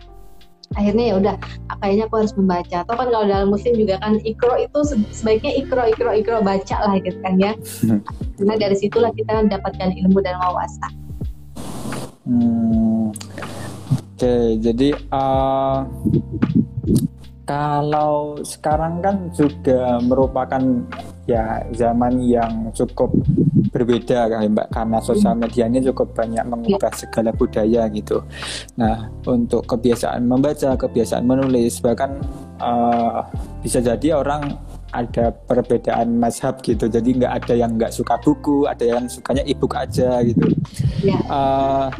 akhirnya 0.75 1.05
ya 1.11 1.15
udah 1.19 1.35
kayaknya 1.79 2.03
aku 2.07 2.15
harus 2.23 2.33
membaca 2.35 2.75
atau 2.83 2.93
kan 2.95 3.07
kalau 3.09 3.25
dalam 3.25 3.47
muslim 3.49 3.73
juga 3.75 3.95
kan 4.03 4.19
ikro 4.21 4.55
itu 4.59 4.79
sebaiknya 5.11 5.51
ikro 5.59 5.83
ikro 5.87 6.11
ikro 6.11 6.37
baca 6.43 6.77
lah 6.83 6.95
gitu 6.99 7.17
kan 7.23 7.35
ya 7.39 7.51
hmm. 7.55 7.99
karena 8.39 8.55
dari 8.59 8.75
situlah 8.75 9.11
kita 9.15 9.31
mendapatkan 9.43 9.89
ilmu 10.05 10.19
dan 10.19 10.35
wawasan 10.43 10.91
hmm. 12.27 13.11
oke 13.11 14.19
okay, 14.19 14.59
jadi 14.59 14.99
uh, 15.09 15.87
kalau 17.45 18.41
sekarang 18.41 18.99
kan 19.05 19.29
juga 19.31 20.01
merupakan 20.01 20.61
ya 21.29 21.61
zaman 21.73 22.21
yang 22.25 22.73
cukup 22.73 23.13
berbeda 23.75 24.31
kan 24.31 24.47
Mbak 24.47 24.67
karena 24.71 24.97
sosial 25.03 25.35
media 25.35 25.67
ini 25.67 25.83
cukup 25.91 26.15
banyak 26.15 26.47
mengubah 26.47 26.95
ya. 26.95 26.99
segala 27.03 27.35
budaya 27.35 27.91
gitu. 27.91 28.23
Nah 28.79 29.11
untuk 29.27 29.67
kebiasaan 29.67 30.23
membaca, 30.23 30.79
kebiasaan 30.79 31.27
menulis 31.27 31.83
bahkan 31.83 32.23
uh, 32.63 33.27
bisa 33.59 33.83
jadi 33.83 34.15
orang 34.15 34.55
ada 34.95 35.35
perbedaan 35.35 36.15
mazhab 36.15 36.63
gitu 36.63 36.87
jadi 36.87 37.03
nggak 37.03 37.33
ada 37.43 37.53
yang 37.59 37.75
nggak 37.75 37.91
suka 37.91 38.15
buku 38.23 38.63
ada 38.63 38.87
yang 38.87 39.11
sukanya 39.11 39.43
ebook 39.43 39.75
aja 39.75 40.23
gitu 40.23 40.47
uh, 41.27 41.91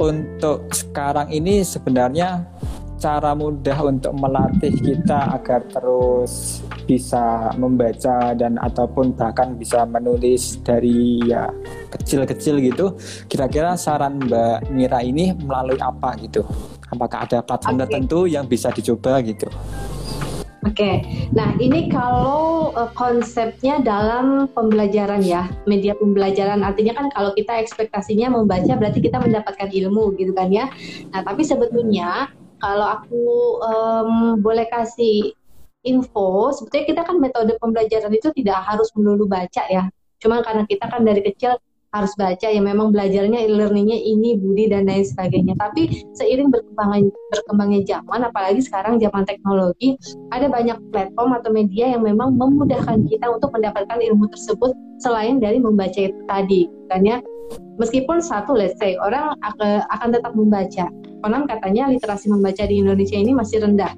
untuk 0.00 0.72
sekarang 0.72 1.28
ini 1.28 1.60
sebenarnya 1.60 2.48
cara 3.04 3.36
mudah 3.36 3.84
untuk 3.84 4.16
melatih 4.16 4.72
kita 4.80 5.36
agar 5.36 5.60
terus 5.68 6.64
bisa 6.88 7.52
membaca 7.60 8.32
dan 8.32 8.56
ataupun 8.56 9.12
bahkan 9.12 9.60
bisa 9.60 9.84
menulis 9.84 10.56
dari 10.64 11.20
ya 11.28 11.52
kecil-kecil 11.92 12.64
gitu. 12.64 12.96
Kira-kira 13.28 13.76
saran 13.76 14.24
Mbak 14.24 14.72
Mira 14.72 15.04
ini 15.04 15.36
melalui 15.36 15.76
apa 15.84 16.16
gitu? 16.16 16.48
Apakah 16.88 17.28
ada 17.28 17.44
platform 17.44 17.76
okay. 17.76 17.82
tertentu 17.84 18.18
yang 18.24 18.48
bisa 18.48 18.72
dicoba 18.72 19.20
gitu? 19.20 19.52
Oke, 20.64 20.80
okay. 20.80 21.28
nah 21.36 21.52
ini 21.60 21.92
kalau 21.92 22.72
uh, 22.72 22.88
konsepnya 22.96 23.84
dalam 23.84 24.48
pembelajaran 24.48 25.20
ya, 25.20 25.44
media 25.68 25.92
pembelajaran 25.92 26.64
artinya 26.64 26.96
kan 26.96 27.12
kalau 27.12 27.36
kita 27.36 27.60
ekspektasinya 27.60 28.32
membaca 28.32 28.72
berarti 28.72 29.04
kita 29.04 29.20
mendapatkan 29.20 29.68
ilmu 29.68 30.16
gitu 30.16 30.32
kan 30.32 30.48
ya. 30.48 30.72
Nah 31.12 31.20
tapi 31.20 31.44
sebetulnya 31.44 32.32
kalau 32.64 32.86
aku 32.88 33.24
um, 33.60 34.10
boleh 34.40 34.64
kasih 34.72 35.36
info, 35.84 36.48
sebetulnya 36.56 36.86
kita 36.88 37.02
kan 37.04 37.20
metode 37.20 37.52
pembelajaran 37.60 38.08
itu 38.16 38.32
tidak 38.32 38.64
harus 38.64 38.88
melulu 38.96 39.28
baca 39.28 39.68
ya. 39.68 39.84
Cuma 40.16 40.40
karena 40.40 40.64
kita 40.64 40.88
kan 40.88 41.04
dari 41.04 41.20
kecil 41.20 41.60
harus 41.94 42.10
baca 42.18 42.50
ya 42.50 42.58
memang 42.58 42.90
belajarnya 42.90 43.46
e-learningnya 43.46 43.94
ini 43.94 44.34
budi 44.34 44.66
dan 44.66 44.90
lain 44.90 45.06
sebagainya 45.06 45.54
tapi 45.54 46.02
seiring 46.18 46.50
berkembangnya 46.50 47.14
berkembangnya 47.30 47.80
zaman 47.86 48.26
apalagi 48.26 48.58
sekarang 48.66 48.98
zaman 48.98 49.22
teknologi 49.22 49.94
ada 50.34 50.50
banyak 50.50 50.74
platform 50.90 51.38
atau 51.38 51.54
media 51.54 51.94
yang 51.94 52.02
memang 52.02 52.34
memudahkan 52.34 53.06
kita 53.06 53.30
untuk 53.30 53.54
mendapatkan 53.54 54.02
ilmu 54.10 54.26
tersebut 54.26 54.74
selain 54.98 55.38
dari 55.38 55.62
membaca 55.62 55.94
itu 55.94 56.18
tadi 56.26 56.66
kan 56.90 57.06
ya 57.06 57.22
meskipun 57.78 58.22
satu 58.22 58.54
let's 58.54 58.78
say 58.78 58.96
orang 59.00 59.34
akan 59.90 60.08
tetap 60.12 60.32
membaca. 60.34 60.86
Konon 61.24 61.48
katanya 61.48 61.88
literasi 61.88 62.28
membaca 62.28 62.64
di 62.68 62.84
Indonesia 62.84 63.16
ini 63.16 63.32
masih 63.32 63.64
rendah. 63.64 63.92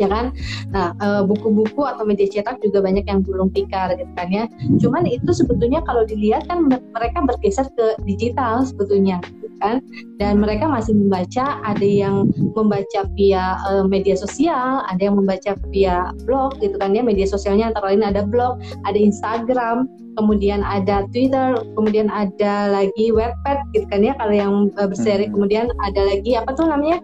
Ya 0.00 0.08
kan? 0.08 0.32
Nah 0.72 0.96
eh, 0.96 1.22
buku-buku 1.28 1.84
atau 1.84 2.08
media 2.08 2.24
cetak 2.24 2.64
juga 2.64 2.80
banyak 2.80 3.04
yang 3.04 3.20
belum 3.20 3.52
tikar 3.52 3.94
gitu 4.00 4.10
kan 4.16 4.28
ya. 4.32 4.44
Cuman 4.80 5.04
itu 5.04 5.30
sebetulnya 5.30 5.84
kalau 5.84 6.08
dilihat 6.08 6.48
kan 6.48 6.66
mereka 6.68 7.18
bergeser 7.22 7.68
ke 7.76 8.00
digital 8.08 8.64
sebetulnya 8.64 9.20
kan? 9.60 9.84
Dan 10.18 10.40
mereka 10.40 10.66
masih 10.66 10.96
membaca 10.96 11.60
ada 11.64 11.84
yang 11.84 12.28
membaca 12.56 13.06
via 13.14 13.56
uh, 13.68 13.84
media 13.86 14.16
sosial 14.16 14.82
ada 14.88 15.00
yang 15.00 15.16
membaca 15.16 15.56
via 15.70 16.10
blog 16.24 16.58
gitu 16.60 16.76
kan 16.78 16.96
ya 16.96 17.02
media 17.04 17.26
sosialnya 17.28 17.70
antara 17.72 17.92
lain 17.92 18.04
ada 18.04 18.22
blog 18.26 18.60
ada 18.84 18.98
Instagram 18.98 19.88
kemudian 20.18 20.60
ada 20.66 21.06
Twitter 21.14 21.56
kemudian 21.78 22.10
ada 22.10 22.70
lagi 22.70 23.14
webpad 23.14 23.58
gitu 23.72 23.86
kan 23.88 24.04
ya 24.04 24.12
kalau 24.18 24.34
yang 24.34 24.52
uh, 24.76 24.88
berseri. 24.88 25.28
Hmm. 25.28 25.34
kemudian 25.38 25.66
ada 25.84 26.00
lagi 26.04 26.32
apa 26.36 26.50
tuh 26.54 26.66
namanya 26.68 26.98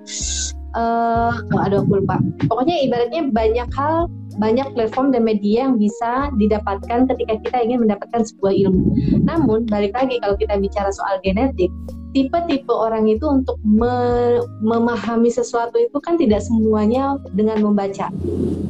uh, 0.77 1.33
aduh 1.65 1.83
aku 1.83 2.05
lupa 2.05 2.21
pokoknya 2.47 2.77
ibaratnya 2.85 3.33
banyak 3.33 3.69
hal 3.73 4.07
banyak 4.37 4.69
platform 4.77 5.17
dan 5.17 5.25
media 5.25 5.69
yang 5.69 5.81
bisa 5.81 6.29
didapatkan 6.37 7.09
ketika 7.09 7.35
kita 7.41 7.57
ingin 7.65 7.89
mendapatkan 7.89 8.21
sebuah 8.21 8.53
ilmu. 8.53 8.85
Namun 9.25 9.65
balik 9.69 9.97
lagi 9.97 10.21
kalau 10.21 10.37
kita 10.37 10.61
bicara 10.61 10.93
soal 10.93 11.17
genetik, 11.25 11.73
tipe-tipe 12.13 12.73
orang 12.73 13.09
itu 13.09 13.25
untuk 13.25 13.57
me 13.65 13.97
memahami 14.61 15.33
sesuatu 15.33 15.81
itu 15.81 15.97
kan 16.05 16.21
tidak 16.21 16.45
semuanya 16.45 17.17
dengan 17.33 17.65
membaca. 17.65 18.13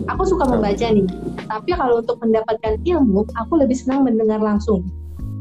Aku 0.07 0.23
suka 0.23 0.47
membaca 0.47 0.87
nih, 0.87 1.07
tapi 1.51 1.75
kalau 1.75 1.99
untuk 1.99 2.19
mendapatkan 2.23 2.79
ilmu, 2.87 3.27
aku 3.35 3.59
lebih 3.59 3.75
senang 3.75 4.07
mendengar 4.07 4.39
langsung. 4.39 4.87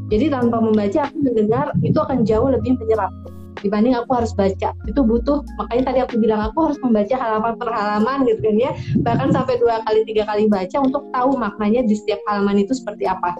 Jadi 0.06 0.30
tanpa 0.30 0.62
membaca 0.62 1.10
aku 1.10 1.18
mendengar 1.18 1.74
itu 1.82 1.98
akan 1.98 2.22
jauh 2.22 2.46
lebih 2.46 2.78
menyerap 2.78 3.10
dibanding 3.60 3.94
aku 3.96 4.10
harus 4.16 4.32
baca. 4.36 4.72
Itu 4.88 5.00
butuh 5.04 5.44
makanya 5.60 5.92
tadi 5.92 5.98
aku 6.04 6.14
bilang 6.20 6.40
aku 6.42 6.70
harus 6.70 6.78
membaca 6.80 7.14
halaman 7.16 7.54
per 7.56 7.68
halaman 7.72 8.18
gitu 8.28 8.40
kan 8.44 8.56
ya. 8.56 8.70
Bahkan 9.02 9.28
sampai 9.32 9.54
dua 9.60 9.80
kali 9.84 10.04
tiga 10.04 10.24
kali 10.28 10.48
baca 10.50 10.76
untuk 10.80 11.08
tahu 11.12 11.36
maknanya 11.36 11.84
di 11.84 11.94
setiap 11.96 12.20
halaman 12.28 12.60
itu 12.62 12.72
seperti 12.76 13.08
apa. 13.08 13.36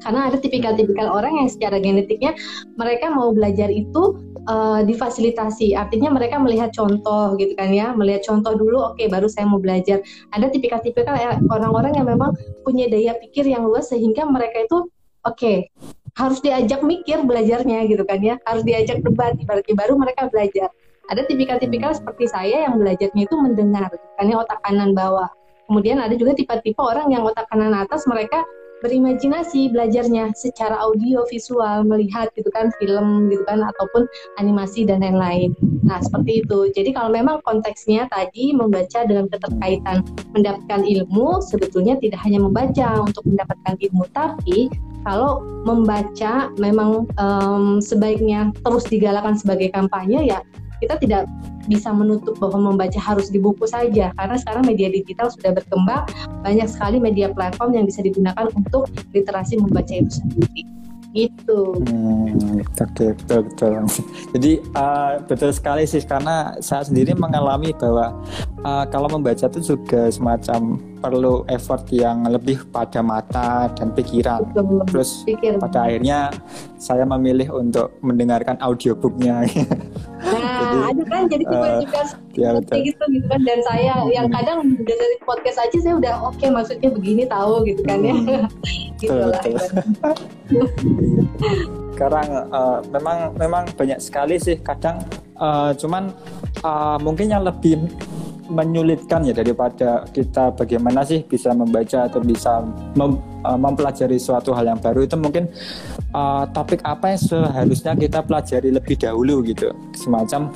Karena 0.00 0.32
ada 0.32 0.40
tipikal-tipikal 0.40 1.12
orang 1.12 1.44
yang 1.44 1.48
secara 1.52 1.76
genetiknya 1.76 2.32
mereka 2.80 3.12
mau 3.12 3.36
belajar 3.36 3.68
itu 3.68 4.16
uh, 4.48 4.80
difasilitasi. 4.80 5.76
Artinya 5.76 6.08
mereka 6.08 6.40
melihat 6.40 6.72
contoh 6.72 7.36
gitu 7.36 7.52
kan 7.52 7.68
ya. 7.68 7.92
Melihat 7.92 8.24
contoh 8.24 8.56
dulu 8.56 8.80
oke 8.80 8.96
okay, 8.96 9.12
baru 9.12 9.28
saya 9.28 9.44
mau 9.44 9.60
belajar. 9.60 10.00
Ada 10.32 10.48
tipikal-tipikal 10.48 11.20
orang-orang 11.52 12.00
yang 12.00 12.08
memang 12.08 12.32
punya 12.64 12.88
daya 12.88 13.12
pikir 13.20 13.44
yang 13.44 13.68
luas 13.68 13.92
sehingga 13.92 14.24
mereka 14.24 14.64
itu 14.64 14.88
oke 15.28 15.36
okay, 15.36 15.68
harus 16.18 16.38
diajak 16.42 16.80
mikir 16.82 17.22
belajarnya 17.22 17.86
gitu 17.86 18.02
kan 18.06 18.18
ya. 18.22 18.36
Harus 18.46 18.62
diajak 18.66 19.02
debat. 19.04 19.34
Berarti 19.36 19.72
baru 19.74 19.94
mereka 19.98 20.30
belajar. 20.30 20.70
Ada 21.10 21.26
tipikal-tipikal 21.26 21.90
seperti 21.90 22.30
saya 22.30 22.70
yang 22.70 22.78
belajarnya 22.78 23.22
itu 23.26 23.34
mendengar 23.34 23.90
gitu 23.90 24.06
kan 24.14 24.30
ya 24.30 24.36
otak 24.38 24.62
kanan 24.62 24.94
bawah. 24.94 25.26
Kemudian 25.66 25.98
ada 26.02 26.14
juga 26.14 26.34
tipe-tipe 26.34 26.78
orang 26.78 27.10
yang 27.10 27.22
otak 27.26 27.46
kanan 27.50 27.74
atas 27.74 28.06
mereka 28.06 28.42
berimajinasi 28.80 29.72
belajarnya 29.72 30.32
secara 30.36 30.76
audio 30.80 31.24
visual 31.28 31.84
melihat 31.84 32.32
gitu 32.36 32.48
kan 32.52 32.72
film 32.80 33.28
gitu 33.28 33.44
kan 33.44 33.60
ataupun 33.60 34.08
animasi 34.40 34.88
dan 34.88 35.04
lain-lain. 35.04 35.52
Nah 35.84 36.00
seperti 36.00 36.44
itu. 36.44 36.72
Jadi 36.72 36.96
kalau 36.96 37.12
memang 37.12 37.44
konteksnya 37.44 38.08
tadi 38.08 38.52
membaca 38.56 39.04
dengan 39.04 39.28
keterkaitan 39.28 40.04
mendapatkan 40.32 40.82
ilmu 40.84 41.44
sebetulnya 41.44 42.00
tidak 42.00 42.20
hanya 42.24 42.40
membaca 42.42 43.04
untuk 43.04 43.24
mendapatkan 43.28 43.74
ilmu 43.80 44.04
tapi 44.12 44.72
kalau 45.04 45.40
membaca 45.64 46.52
memang 46.60 47.08
um, 47.16 47.80
sebaiknya 47.80 48.52
terus 48.64 48.84
digalakan 48.88 49.32
sebagai 49.36 49.72
kampanye 49.72 50.28
ya 50.28 50.40
kita 50.80 50.96
tidak 50.98 51.22
bisa 51.68 51.92
menutup 51.92 52.34
bahwa 52.40 52.72
membaca 52.72 52.98
harus 52.98 53.28
di 53.28 53.38
buku 53.38 53.68
saja 53.68 54.10
karena 54.16 54.36
sekarang 54.40 54.64
media 54.66 54.88
digital 54.88 55.28
sudah 55.30 55.54
berkembang 55.54 56.08
banyak 56.42 56.66
sekali 56.66 56.96
media 56.98 57.30
platform 57.30 57.76
yang 57.76 57.84
bisa 57.86 58.00
digunakan 58.00 58.48
untuk 58.56 58.88
literasi 59.12 59.60
membaca 59.60 59.92
itu 59.92 60.10
sendiri 60.24 60.64
gitu. 61.10 61.74
Hmm, 61.90 62.62
oke 62.62 62.86
okay, 62.86 63.10
betul 63.18 63.40
betul. 63.50 63.72
Jadi 64.34 64.52
uh, 64.78 65.12
betul 65.26 65.50
sekali 65.50 65.82
sih 65.86 66.02
karena 66.06 66.54
saya 66.62 66.86
sendiri 66.86 67.18
mengalami 67.18 67.74
bahwa 67.74 68.14
uh, 68.62 68.84
kalau 68.88 69.10
membaca 69.10 69.50
itu 69.50 69.74
juga 69.74 70.06
semacam 70.10 70.78
perlu 71.00 71.48
effort 71.48 71.88
yang 71.90 72.28
lebih 72.28 72.62
pada 72.70 73.00
mata 73.00 73.72
dan 73.74 73.90
pikiran. 73.96 74.44
Betul, 74.52 74.84
Terus 74.86 75.10
pikir. 75.26 75.56
pada 75.58 75.88
akhirnya 75.88 76.30
saya 76.76 77.02
memilih 77.08 77.50
untuk 77.50 77.90
mendengarkan 78.04 78.56
audiobooknya. 78.62 79.42
Nah, 80.20 80.36
ada 80.72 81.02
kan 81.08 81.22
jadi 81.26 81.44
tiba 81.44 81.66
uh, 81.66 81.78
juga 81.82 82.00
ya, 82.36 82.48
gitu 82.80 83.04
gitu 83.10 83.26
kan 83.26 83.40
dan 83.42 83.58
saya 83.66 83.94
hmm. 83.98 84.10
yang 84.12 84.26
kadang 84.30 84.58
dari 84.82 85.16
podcast 85.26 85.58
aja 85.60 85.76
saya 85.80 85.94
udah 85.98 86.14
oke 86.22 86.36
okay, 86.38 86.48
maksudnya 86.48 86.88
begini 86.92 87.24
tahu 87.26 87.66
gitu 87.66 87.82
kan 87.86 87.98
ya. 88.02 88.14
Hmm. 88.14 88.46
gitu 88.98 89.12
betul, 89.20 89.28
lah. 89.30 89.42
Betul. 89.42 90.24
Sekarang 92.00 92.28
uh, 92.48 92.78
memang 92.88 93.18
memang 93.36 93.62
banyak 93.76 94.00
sekali 94.00 94.40
sih 94.40 94.56
kadang 94.64 95.04
uh, 95.36 95.76
cuman 95.76 96.08
uh, 96.64 96.96
mungkin 96.96 97.28
yang 97.28 97.44
lebih 97.44 97.76
menyulitkan 98.50 99.22
ya 99.22 99.32
daripada 99.32 100.04
kita 100.10 100.50
bagaimana 100.52 101.06
sih 101.06 101.22
bisa 101.22 101.54
membaca 101.54 102.10
atau 102.10 102.20
bisa 102.20 102.66
mem, 102.98 103.16
uh, 103.46 103.56
mempelajari 103.56 104.18
suatu 104.18 104.50
hal 104.52 104.66
yang 104.66 104.80
baru. 104.82 105.06
Itu 105.06 105.16
mungkin 105.16 105.46
uh, 106.12 106.44
topik 106.50 106.82
apa 106.82 107.14
yang 107.14 107.22
seharusnya 107.22 107.94
kita 107.94 108.20
pelajari 108.26 108.74
lebih 108.74 108.98
dahulu 108.98 109.46
gitu. 109.46 109.70
Semacam 109.94 110.50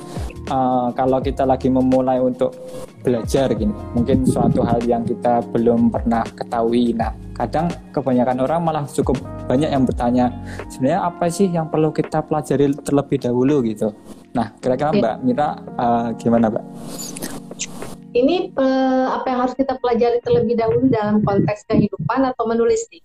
uh, 0.51 0.91
kalau 0.93 1.23
kita 1.23 1.47
lagi 1.47 1.71
memulai 1.71 2.19
untuk 2.19 2.53
belajar 3.05 3.53
gini 3.53 3.69
mungkin 3.93 4.25
suatu 4.25 4.65
hal 4.65 4.81
yang 4.81 5.05
kita 5.05 5.45
belum 5.53 5.93
pernah 5.93 6.25
ketahui. 6.25 6.91
Nah 6.97 7.13
kadang 7.37 7.69
kebanyakan 7.91 8.41
orang 8.41 8.61
malah 8.63 8.83
cukup 8.89 9.19
banyak 9.45 9.69
yang 9.69 9.85
bertanya 9.85 10.31
sebenarnya 10.71 11.05
apa 11.05 11.25
sih 11.29 11.47
yang 11.51 11.69
perlu 11.69 11.93
kita 11.93 12.25
pelajari 12.25 12.73
terlebih 12.81 13.21
dahulu? 13.21 13.61
gitu. 13.63 13.93
Nah 14.33 14.51
kira-kira 14.59 14.91
Mbak 14.91 15.15
Mira 15.23 15.47
uh, 15.77 16.09
gimana 16.17 16.51
Mbak? 16.51 16.65
Ini 18.15 18.55
uh, 18.55 19.19
apa 19.19 19.27
yang 19.27 19.39
harus 19.43 19.55
kita 19.59 19.75
pelajari 19.83 20.23
terlebih 20.23 20.55
dahulu 20.55 20.87
dalam 20.87 21.19
konteks 21.21 21.67
kehidupan 21.67 22.23
atau 22.23 22.47
menulis 22.47 22.87
nih? 22.87 23.03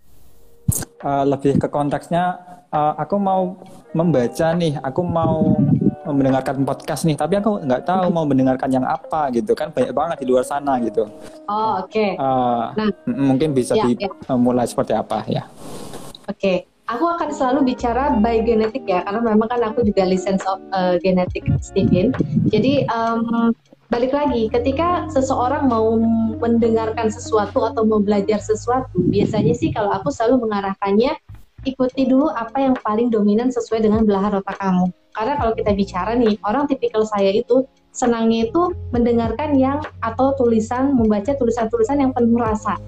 Uh, 1.02 1.26
lebih 1.26 1.58
ke 1.58 1.66
konteksnya, 1.66 2.38
uh, 2.70 2.94
aku 2.94 3.18
mau 3.18 3.58
membaca 3.90 4.54
nih, 4.54 4.78
aku 4.78 5.02
mau 5.02 5.58
mendengarkan 6.06 6.62
podcast 6.62 7.02
nih, 7.02 7.18
tapi 7.18 7.42
aku 7.42 7.58
nggak 7.66 7.82
tahu 7.82 8.06
mau 8.14 8.22
mendengarkan 8.22 8.70
yang 8.70 8.86
apa 8.86 9.34
gitu 9.34 9.52
kan 9.58 9.74
banyak 9.74 9.90
banget 9.90 10.16
di 10.22 10.26
luar 10.30 10.46
sana 10.46 10.78
gitu. 10.78 11.10
Oh 11.50 11.82
oke. 11.82 11.90
Okay. 11.90 12.14
Uh, 12.14 12.70
nah, 12.78 12.88
mungkin 13.10 13.50
bisa 13.50 13.74
ya, 13.74 13.90
dimulai 13.90 14.64
ya. 14.64 14.70
seperti 14.70 14.92
apa 14.94 15.26
ya? 15.26 15.42
Oke. 16.30 16.38
Okay 16.38 16.58
aku 16.90 17.06
akan 17.06 17.30
selalu 17.30 17.60
bicara 17.72 18.18
by 18.18 18.42
genetik 18.42 18.82
ya 18.82 19.06
karena 19.06 19.22
memang 19.22 19.46
kan 19.46 19.62
aku 19.62 19.86
juga 19.86 20.02
license 20.02 20.42
of 20.50 20.58
uh, 20.74 20.98
genetic 20.98 21.46
Stephen. 21.62 22.10
Jadi 22.50 22.84
um, 22.90 23.54
balik 23.90 24.14
lagi 24.14 24.46
ketika 24.46 25.10
seseorang 25.10 25.66
mau 25.66 25.98
mendengarkan 26.38 27.10
sesuatu 27.10 27.66
atau 27.66 27.82
mau 27.82 27.98
belajar 27.98 28.38
sesuatu 28.38 29.02
biasanya 29.10 29.50
sih 29.50 29.74
kalau 29.74 29.90
aku 29.90 30.14
selalu 30.14 30.46
mengarahkannya 30.46 31.18
ikuti 31.66 32.06
dulu 32.06 32.30
apa 32.30 32.62
yang 32.62 32.78
paling 32.86 33.10
dominan 33.10 33.50
sesuai 33.50 33.84
dengan 33.84 34.06
belahan 34.06 34.38
otak 34.38 34.56
kamu. 34.62 34.88
Karena 35.10 35.34
kalau 35.36 35.52
kita 35.58 35.74
bicara 35.74 36.14
nih 36.14 36.38
orang 36.46 36.70
tipikal 36.70 37.02
saya 37.02 37.34
itu 37.34 37.66
senangnya 37.90 38.46
itu 38.46 38.70
mendengarkan 38.94 39.58
yang 39.58 39.82
atau 39.98 40.38
tulisan 40.38 40.94
membaca 40.94 41.34
tulisan-tulisan 41.34 41.98
yang 41.98 42.14
penuh 42.14 42.38
rasa 42.38 42.78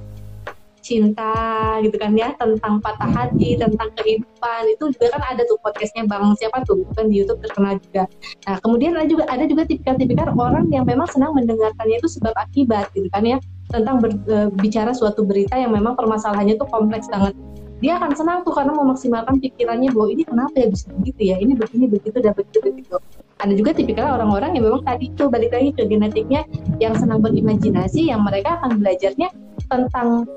cinta 0.83 1.79
gitu 1.81 1.95
kan 1.97 2.13
ya 2.19 2.35
tentang 2.37 2.83
patah 2.83 3.09
hati 3.09 3.55
tentang 3.55 3.89
kehidupan 3.97 4.63
itu 4.67 4.91
juga 4.99 5.15
kan 5.17 5.23
ada 5.33 5.43
tuh 5.47 5.57
podcastnya 5.63 6.05
bang 6.11 6.35
siapa 6.37 6.67
tuh 6.67 6.83
kan 6.99 7.09
di 7.09 7.23
YouTube 7.23 7.41
terkenal 7.41 7.79
juga. 7.79 8.11
Nah 8.51 8.59
kemudian 8.61 8.99
ada 8.99 9.07
juga 9.07 9.25
ada 9.31 9.47
juga 9.47 9.63
tipikal-tipikal 9.65 10.35
orang 10.35 10.69
yang 10.75 10.85
memang 10.85 11.07
senang 11.09 11.33
mendengarkannya 11.39 11.97
itu 12.03 12.11
sebab 12.11 12.35
akibat 12.35 12.91
gitu 12.93 13.07
kan 13.15 13.23
ya 13.23 13.39
tentang 13.71 14.03
berbicara 14.03 14.93
e, 14.93 14.97
suatu 14.99 15.25
berita 15.25 15.57
yang 15.57 15.73
memang 15.73 15.95
permasalahannya 15.97 16.59
itu 16.59 16.67
kompleks 16.69 17.09
banget. 17.09 17.33
Dia 17.83 17.99
akan 17.99 18.15
senang 18.15 18.39
tuh 18.47 18.55
karena 18.55 18.79
memaksimalkan 18.79 19.43
pikirannya 19.43 19.91
bahwa 19.91 20.15
ini 20.15 20.23
kenapa 20.23 20.55
ya 20.55 20.71
bisa 20.71 20.87
begitu 20.95 21.35
ya 21.35 21.37
ini 21.43 21.59
begini 21.59 21.91
begitu 21.91 22.15
dan 22.23 22.31
begitu 22.35 22.59
begitu. 22.63 22.97
Ada 23.43 23.59
juga 23.59 23.75
tipikal 23.75 24.07
orang-orang 24.15 24.55
yang 24.55 24.71
memang 24.71 24.87
tadi 24.87 25.11
itu 25.11 25.27
balik 25.27 25.51
lagi 25.51 25.75
ke 25.75 25.83
genetiknya 25.91 26.47
yang 26.79 26.95
senang 26.95 27.19
berimajinasi 27.19 28.07
yang 28.07 28.23
mereka 28.23 28.63
akan 28.63 28.79
belajarnya 28.79 29.35
tentang 29.67 30.31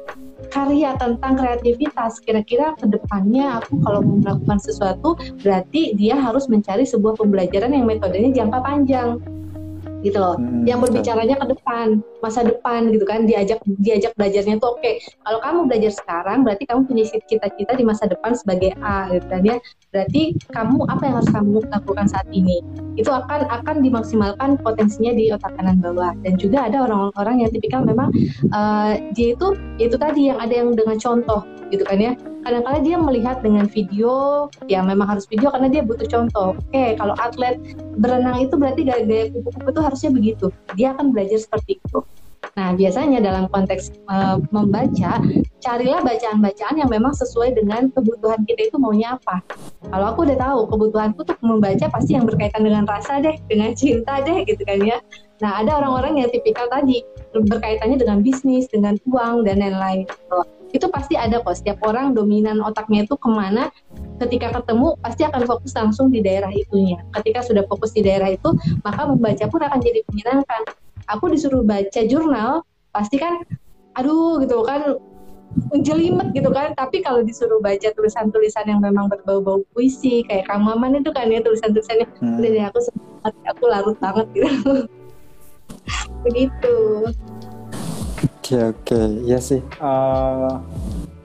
karya 0.50 0.96
tentang 0.98 1.38
kreativitas. 1.38 2.20
Kira-kira 2.24 2.76
ke 2.76 2.86
depannya 2.90 3.62
aku 3.62 3.80
kalau 3.84 4.02
melakukan 4.04 4.60
sesuatu 4.60 5.16
berarti 5.42 5.96
dia 5.96 6.18
harus 6.18 6.48
mencari 6.52 6.84
sebuah 6.84 7.20
pembelajaran 7.20 7.72
yang 7.72 7.86
metodenya 7.88 8.32
jangka 8.32 8.60
panjang 8.64 9.20
gitu 10.06 10.22
loh. 10.22 10.38
Hmm, 10.38 10.62
yang 10.70 10.78
berbicaranya 10.78 11.36
ke 11.42 11.46
depan 11.58 12.06
masa 12.22 12.46
depan 12.46 12.94
gitu 12.94 13.06
kan 13.06 13.26
diajak 13.26 13.58
diajak 13.82 14.14
belajarnya 14.18 14.58
tuh 14.58 14.78
oke 14.78 14.82
okay. 14.82 14.98
kalau 15.26 15.38
kamu 15.42 15.60
belajar 15.70 15.92
sekarang 15.94 16.42
berarti 16.42 16.64
kamu 16.66 16.82
punya 16.86 17.04
cita-cita 17.06 17.74
di 17.74 17.84
masa 17.86 18.06
depan 18.06 18.38
sebagai 18.38 18.78
A 18.86 19.10
gitu 19.10 19.26
kan 19.26 19.42
ya. 19.42 19.58
Berarti 19.90 20.38
kamu 20.54 20.86
apa 20.92 21.02
yang 21.08 21.16
harus 21.18 21.32
kamu 21.34 21.58
lakukan 21.72 22.06
saat 22.06 22.28
ini? 22.30 22.62
Itu 23.00 23.10
akan 23.10 23.50
akan 23.50 23.76
dimaksimalkan 23.82 24.62
potensinya 24.62 25.16
di 25.16 25.34
otak 25.34 25.56
kanan 25.58 25.82
bawah. 25.82 26.14
Dan 26.22 26.38
juga 26.38 26.70
ada 26.70 26.86
orang-orang 26.86 27.48
yang 27.48 27.50
tipikal 27.50 27.82
memang 27.82 28.14
uh, 28.54 28.94
dia 29.18 29.34
itu 29.34 29.48
itu 29.82 29.96
tadi 29.98 30.30
yang 30.30 30.38
ada 30.38 30.54
yang 30.54 30.76
dengan 30.76 31.00
contoh 31.00 31.42
gitu 31.74 31.84
kan 31.86 31.98
ya 31.98 32.12
kadang-kadang 32.46 32.84
dia 32.86 32.98
melihat 33.02 33.38
dengan 33.42 33.66
video 33.66 34.46
ya 34.70 34.86
memang 34.86 35.10
harus 35.10 35.26
video 35.26 35.50
karena 35.50 35.68
dia 35.70 35.82
butuh 35.82 36.06
contoh 36.06 36.54
oke 36.54 36.84
kalau 36.98 37.16
atlet 37.18 37.58
berenang 37.98 38.46
itu 38.46 38.54
berarti 38.54 38.82
gaya-gaya 38.86 39.34
kupu-kupu 39.34 39.70
itu 39.74 39.82
harusnya 39.82 40.10
begitu 40.14 40.46
dia 40.78 40.94
akan 40.94 41.10
belajar 41.10 41.42
seperti 41.42 41.82
itu 41.82 42.06
Nah, 42.56 42.72
biasanya 42.72 43.20
dalam 43.20 43.52
konteks 43.52 43.92
uh, 44.08 44.40
membaca, 44.54 45.20
carilah 45.60 46.00
bacaan-bacaan 46.00 46.80
yang 46.80 46.88
memang 46.88 47.12
sesuai 47.12 47.52
dengan 47.52 47.92
kebutuhan 47.92 48.48
kita 48.48 48.72
itu 48.72 48.78
maunya 48.80 49.20
apa. 49.20 49.44
Kalau 49.92 50.16
aku 50.16 50.24
udah 50.24 50.38
tahu 50.40 50.60
kebutuhanku 50.72 51.20
tuh 51.28 51.36
membaca 51.44 51.92
pasti 51.92 52.16
yang 52.16 52.24
berkaitan 52.24 52.64
dengan 52.64 52.88
rasa 52.88 53.20
deh, 53.20 53.36
dengan 53.52 53.76
cinta 53.76 54.24
deh 54.24 54.48
gitu 54.48 54.64
kan 54.64 54.80
ya. 54.80 55.04
Nah, 55.44 55.60
ada 55.60 55.84
orang-orang 55.84 56.24
yang 56.24 56.30
tipikal 56.32 56.72
tadi 56.72 57.04
berkaitannya 57.36 58.00
dengan 58.00 58.24
bisnis, 58.24 58.72
dengan 58.72 58.96
uang 59.04 59.44
dan 59.44 59.60
lain-lain. 59.60 60.08
Itu 60.76 60.92
pasti 60.92 61.16
ada 61.16 61.40
kok. 61.40 61.56
Setiap 61.56 61.80
orang 61.88 62.12
dominan 62.12 62.60
otaknya 62.60 63.08
itu 63.08 63.16
ke 63.16 63.30
mana 63.32 63.72
ketika 64.20 64.52
ketemu 64.60 65.00
pasti 65.00 65.24
akan 65.24 65.48
fokus 65.48 65.72
langsung 65.72 66.12
di 66.12 66.20
daerah 66.20 66.52
itunya. 66.52 67.00
Ketika 67.16 67.48
sudah 67.48 67.64
fokus 67.72 67.96
di 67.96 68.04
daerah 68.04 68.36
itu, 68.36 68.52
maka 68.84 69.08
membaca 69.08 69.48
pun 69.48 69.64
akan 69.64 69.80
jadi 69.80 70.04
menyenangkan 70.12 70.62
aku 71.10 71.32
disuruh 71.32 71.62
baca 71.62 72.02
jurnal 72.06 72.66
pasti 72.90 73.22
kan 73.22 73.46
aduh 73.96 74.42
gitu 74.42 74.66
kan 74.66 74.98
jelimet 75.80 76.36
gitu 76.36 76.52
kan 76.52 76.76
tapi 76.76 77.00
kalau 77.00 77.24
disuruh 77.24 77.64
baca 77.64 77.88
tulisan-tulisan 77.96 78.68
yang 78.68 78.84
memang 78.84 79.08
berbau-bau 79.08 79.64
puisi 79.72 80.26
kayak 80.28 80.52
Kang 80.52 80.68
Maman 80.68 81.00
itu 81.00 81.16
kan 81.16 81.32
ya 81.32 81.40
tulisan-tulisannya 81.40 82.08
hmm. 82.20 82.38
udah 82.42 82.50
deh 82.52 82.66
aku 82.68 82.80
aku 83.24 83.64
larut 83.72 83.98
banget 84.04 84.28
gitu 84.36 84.52
begitu 86.26 86.76
oke 88.26 88.58
oke 88.74 89.00
ya 89.24 89.38
sih 89.38 89.62
uh, 89.80 90.58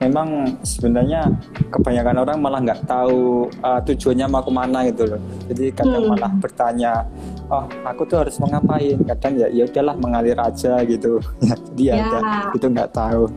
memang 0.01 0.57
sebenarnya 0.65 1.29
kebanyakan 1.69 2.25
orang 2.25 2.37
malah 2.41 2.59
nggak 2.65 2.89
tahu 2.89 3.45
uh, 3.61 3.77
tujuannya 3.85 4.25
mau 4.25 4.41
ke 4.41 4.49
mana 4.49 4.89
gitu 4.89 5.05
loh. 5.05 5.21
Jadi 5.45 5.69
kadang 5.77 6.01
hmm. 6.01 6.11
malah 6.17 6.31
bertanya, 6.41 7.05
oh 7.53 7.69
aku 7.85 8.09
tuh 8.09 8.25
harus 8.25 8.35
mengapain? 8.41 8.97
Kadang 9.05 9.37
ya 9.37 9.47
ya 9.53 9.69
udahlah 9.69 9.95
mengalir 10.01 10.37
aja 10.41 10.81
gitu. 10.89 11.21
Dia 11.77 12.01
ya. 12.01 12.05
ada 12.09 12.19
itu 12.57 12.65
nggak 12.65 12.91
tahu. 12.91 13.29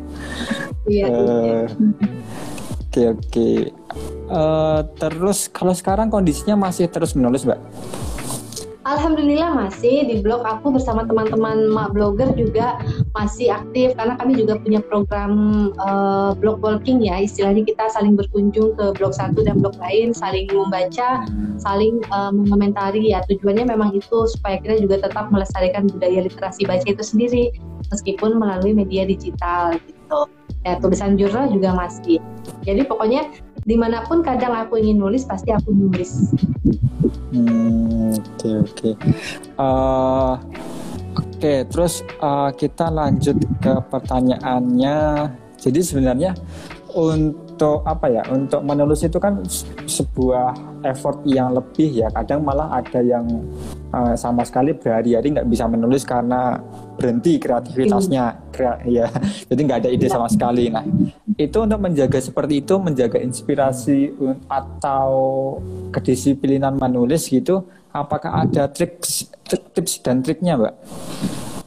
Iya. 0.89 1.07
Uh, 1.13 1.65
oke 2.89 3.03
oke. 3.13 3.49
Uh, 4.25 4.81
terus 4.97 5.53
kalau 5.53 5.77
sekarang 5.77 6.09
kondisinya 6.09 6.57
masih 6.57 6.89
terus 6.89 7.13
menulis, 7.13 7.45
mbak? 7.45 7.61
Alhamdulillah 8.85 9.57
masih 9.57 10.05
di 10.05 10.21
blog 10.21 10.45
aku 10.45 10.77
bersama 10.77 11.09
teman-teman 11.09 11.73
mak 11.73 11.97
blogger 11.97 12.29
juga 12.37 12.77
masih 13.17 13.49
aktif 13.49 13.97
karena 13.97 14.13
kami 14.21 14.37
juga 14.37 14.61
punya 14.61 14.85
program 14.85 15.33
uh, 15.81 16.37
blog 16.37 16.61
walking 16.61 17.01
ya. 17.01 17.25
Istilahnya 17.25 17.65
kita 17.65 17.89
saling 17.97 18.13
berkunjung 18.13 18.77
ke 18.77 18.93
blog 19.01 19.17
satu 19.17 19.41
dan 19.41 19.65
blog 19.65 19.73
lain 19.81 20.13
saling 20.13 20.45
membaca 20.53 21.25
saling 21.57 22.05
uh, 22.13 22.29
mengomentari 22.29 23.17
ya. 23.17 23.25
Tujuannya 23.25 23.73
memang 23.73 23.97
itu 23.97 24.29
supaya 24.29 24.61
kita 24.61 24.77
juga 24.85 25.09
tetap 25.09 25.33
melestarikan 25.33 25.89
budaya 25.89 26.29
literasi 26.29 26.69
baca 26.69 26.85
itu 26.85 27.01
sendiri 27.01 27.57
meskipun 27.89 28.37
melalui 28.37 28.77
media 28.77 29.09
digital 29.09 29.81
gitu. 29.81 30.29
Ya 30.69 30.77
tulisan 30.77 31.17
jurnal 31.17 31.49
juga 31.49 31.73
masih. 31.73 32.21
Jadi 32.69 32.85
pokoknya 32.85 33.33
di 33.65 33.77
mana 33.81 34.05
pun 34.05 34.21
kadang 34.21 34.53
aku 34.53 34.77
ingin 34.77 35.01
nulis 35.01 35.25
pasti 35.25 35.51
aku 35.51 35.73
nulis. 35.73 36.33
Hmm, 37.33 38.13
oke 38.13 38.51
oke. 38.69 38.91
Eh, 39.57 40.35
oke 41.17 41.55
terus 41.73 42.05
uh, 42.21 42.53
kita 42.53 42.93
lanjut 42.93 43.41
ke 43.59 43.75
pertanyaannya. 43.89 45.29
Jadi 45.59 45.81
sebenarnya 45.81 46.37
untuk 46.93 47.44
apa 47.63 48.07
ya 48.11 48.23
untuk 48.33 48.61
menulis 48.67 49.05
itu 49.07 49.19
kan 49.23 49.41
sebuah 49.87 50.55
effort 50.85 51.23
yang 51.29 51.55
lebih 51.55 52.05
ya. 52.05 52.09
Kadang 52.11 52.43
malah 52.43 52.73
ada 52.75 53.01
yang 53.01 53.25
uh, 53.95 54.17
sama 54.19 54.43
sekali 54.43 54.75
berhari-hari 54.75 55.33
nggak 55.33 55.49
bisa 55.49 55.65
menulis 55.71 56.03
karena 56.03 56.59
berhenti 56.99 57.39
kreativitasnya. 57.39 58.51
Krea 58.55 58.75
ya 58.87 59.07
jadi 59.51 59.61
nggak 59.61 59.79
ada 59.87 59.91
ide 59.91 60.07
sama 60.11 60.27
sekali. 60.27 60.71
Nah 60.73 60.83
itu 61.39 61.59
untuk 61.63 61.81
menjaga 61.83 62.19
seperti 62.19 62.63
itu 62.63 62.75
menjaga 62.79 63.19
inspirasi 63.19 64.15
atau 64.47 65.13
kedisiplinan 65.91 66.79
menulis 66.79 67.31
gitu 67.31 67.67
apakah 67.95 68.43
ada 68.43 68.67
trik 68.67 68.99
tips 69.47 70.03
dan 70.03 70.21
triknya 70.21 70.59
mbak? 70.59 70.75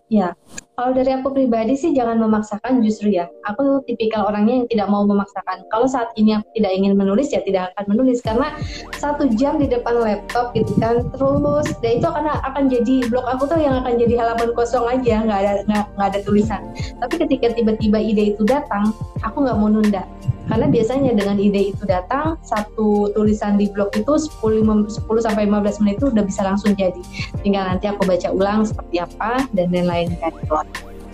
Ya, 0.07 0.35
kalau 0.77 0.93
dari 0.93 1.09
aku 1.09 1.33
pribadi 1.33 1.73
sih 1.73 1.89
jangan 1.89 2.21
memaksakan 2.21 2.85
justru 2.85 3.09
ya. 3.09 3.25
Aku 3.49 3.81
tipikal 3.89 4.29
orangnya 4.29 4.61
yang 4.61 4.67
tidak 4.69 4.93
mau 4.93 5.01
memaksakan. 5.09 5.65
Kalau 5.73 5.89
saat 5.89 6.13
ini 6.21 6.37
aku 6.37 6.45
tidak 6.53 6.69
ingin 6.77 6.93
menulis 6.93 7.33
ya 7.33 7.41
tidak 7.41 7.73
akan 7.73 7.97
menulis 7.97 8.21
karena 8.21 8.53
satu 8.93 9.25
jam 9.33 9.57
di 9.57 9.65
depan 9.65 9.97
laptop 9.97 10.53
gitu 10.53 10.69
kan 10.77 11.01
terus 11.17 11.65
dan 11.81 11.97
itu 11.97 12.05
akan 12.05 12.29
akan 12.29 12.69
jadi 12.69 13.09
blog 13.09 13.25
aku 13.25 13.49
tuh 13.49 13.57
yang 13.57 13.81
akan 13.81 13.97
jadi 13.97 14.21
halaman 14.21 14.53
kosong 14.53 14.85
aja 14.85 15.25
nggak 15.25 15.39
ada 15.41 15.53
nggak 15.65 16.07
ada 16.13 16.19
tulisan. 16.21 16.61
Tapi 17.01 17.25
ketika 17.25 17.57
tiba-tiba 17.57 17.97
ide 17.97 18.37
itu 18.37 18.45
datang, 18.45 18.93
aku 19.25 19.49
nggak 19.49 19.57
mau 19.57 19.73
nunda 19.73 20.05
karena 20.47 20.65
biasanya 20.71 21.11
dengan 21.13 21.37
ide 21.37 21.75
itu 21.75 21.83
datang 21.83 22.39
satu 22.41 23.11
tulisan 23.11 23.59
di 23.59 23.67
blog 23.67 23.91
itu 23.93 24.15
10, 24.15 24.63
10 24.63 25.03
sampai 25.19 25.43
15 25.45 25.83
menit 25.83 25.95
itu 25.99 26.07
udah 26.07 26.23
bisa 26.23 26.41
langsung 26.47 26.71
jadi 26.73 26.99
tinggal 27.43 27.67
nanti 27.67 27.91
aku 27.91 28.07
baca 28.07 28.31
ulang 28.31 28.63
seperti 28.63 29.03
apa 29.03 29.43
dan 29.51 29.75
lain-lain 29.75 30.15
kan 30.23 30.31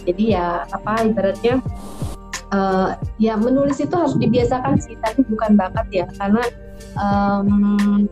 jadi 0.03 0.23
ya 0.37 0.47
apa 0.69 1.07
ibaratnya 1.07 1.63
uh, 2.53 2.89
ya 3.17 3.33
menulis 3.35 3.81
itu 3.81 3.91
harus 3.91 4.15
dibiasakan 4.15 4.77
sih 4.77 4.95
tapi 5.01 5.25
bukan 5.25 5.57
bakat 5.57 5.87
ya. 5.89 6.05
Karena 6.21 6.43
um, 6.95 8.05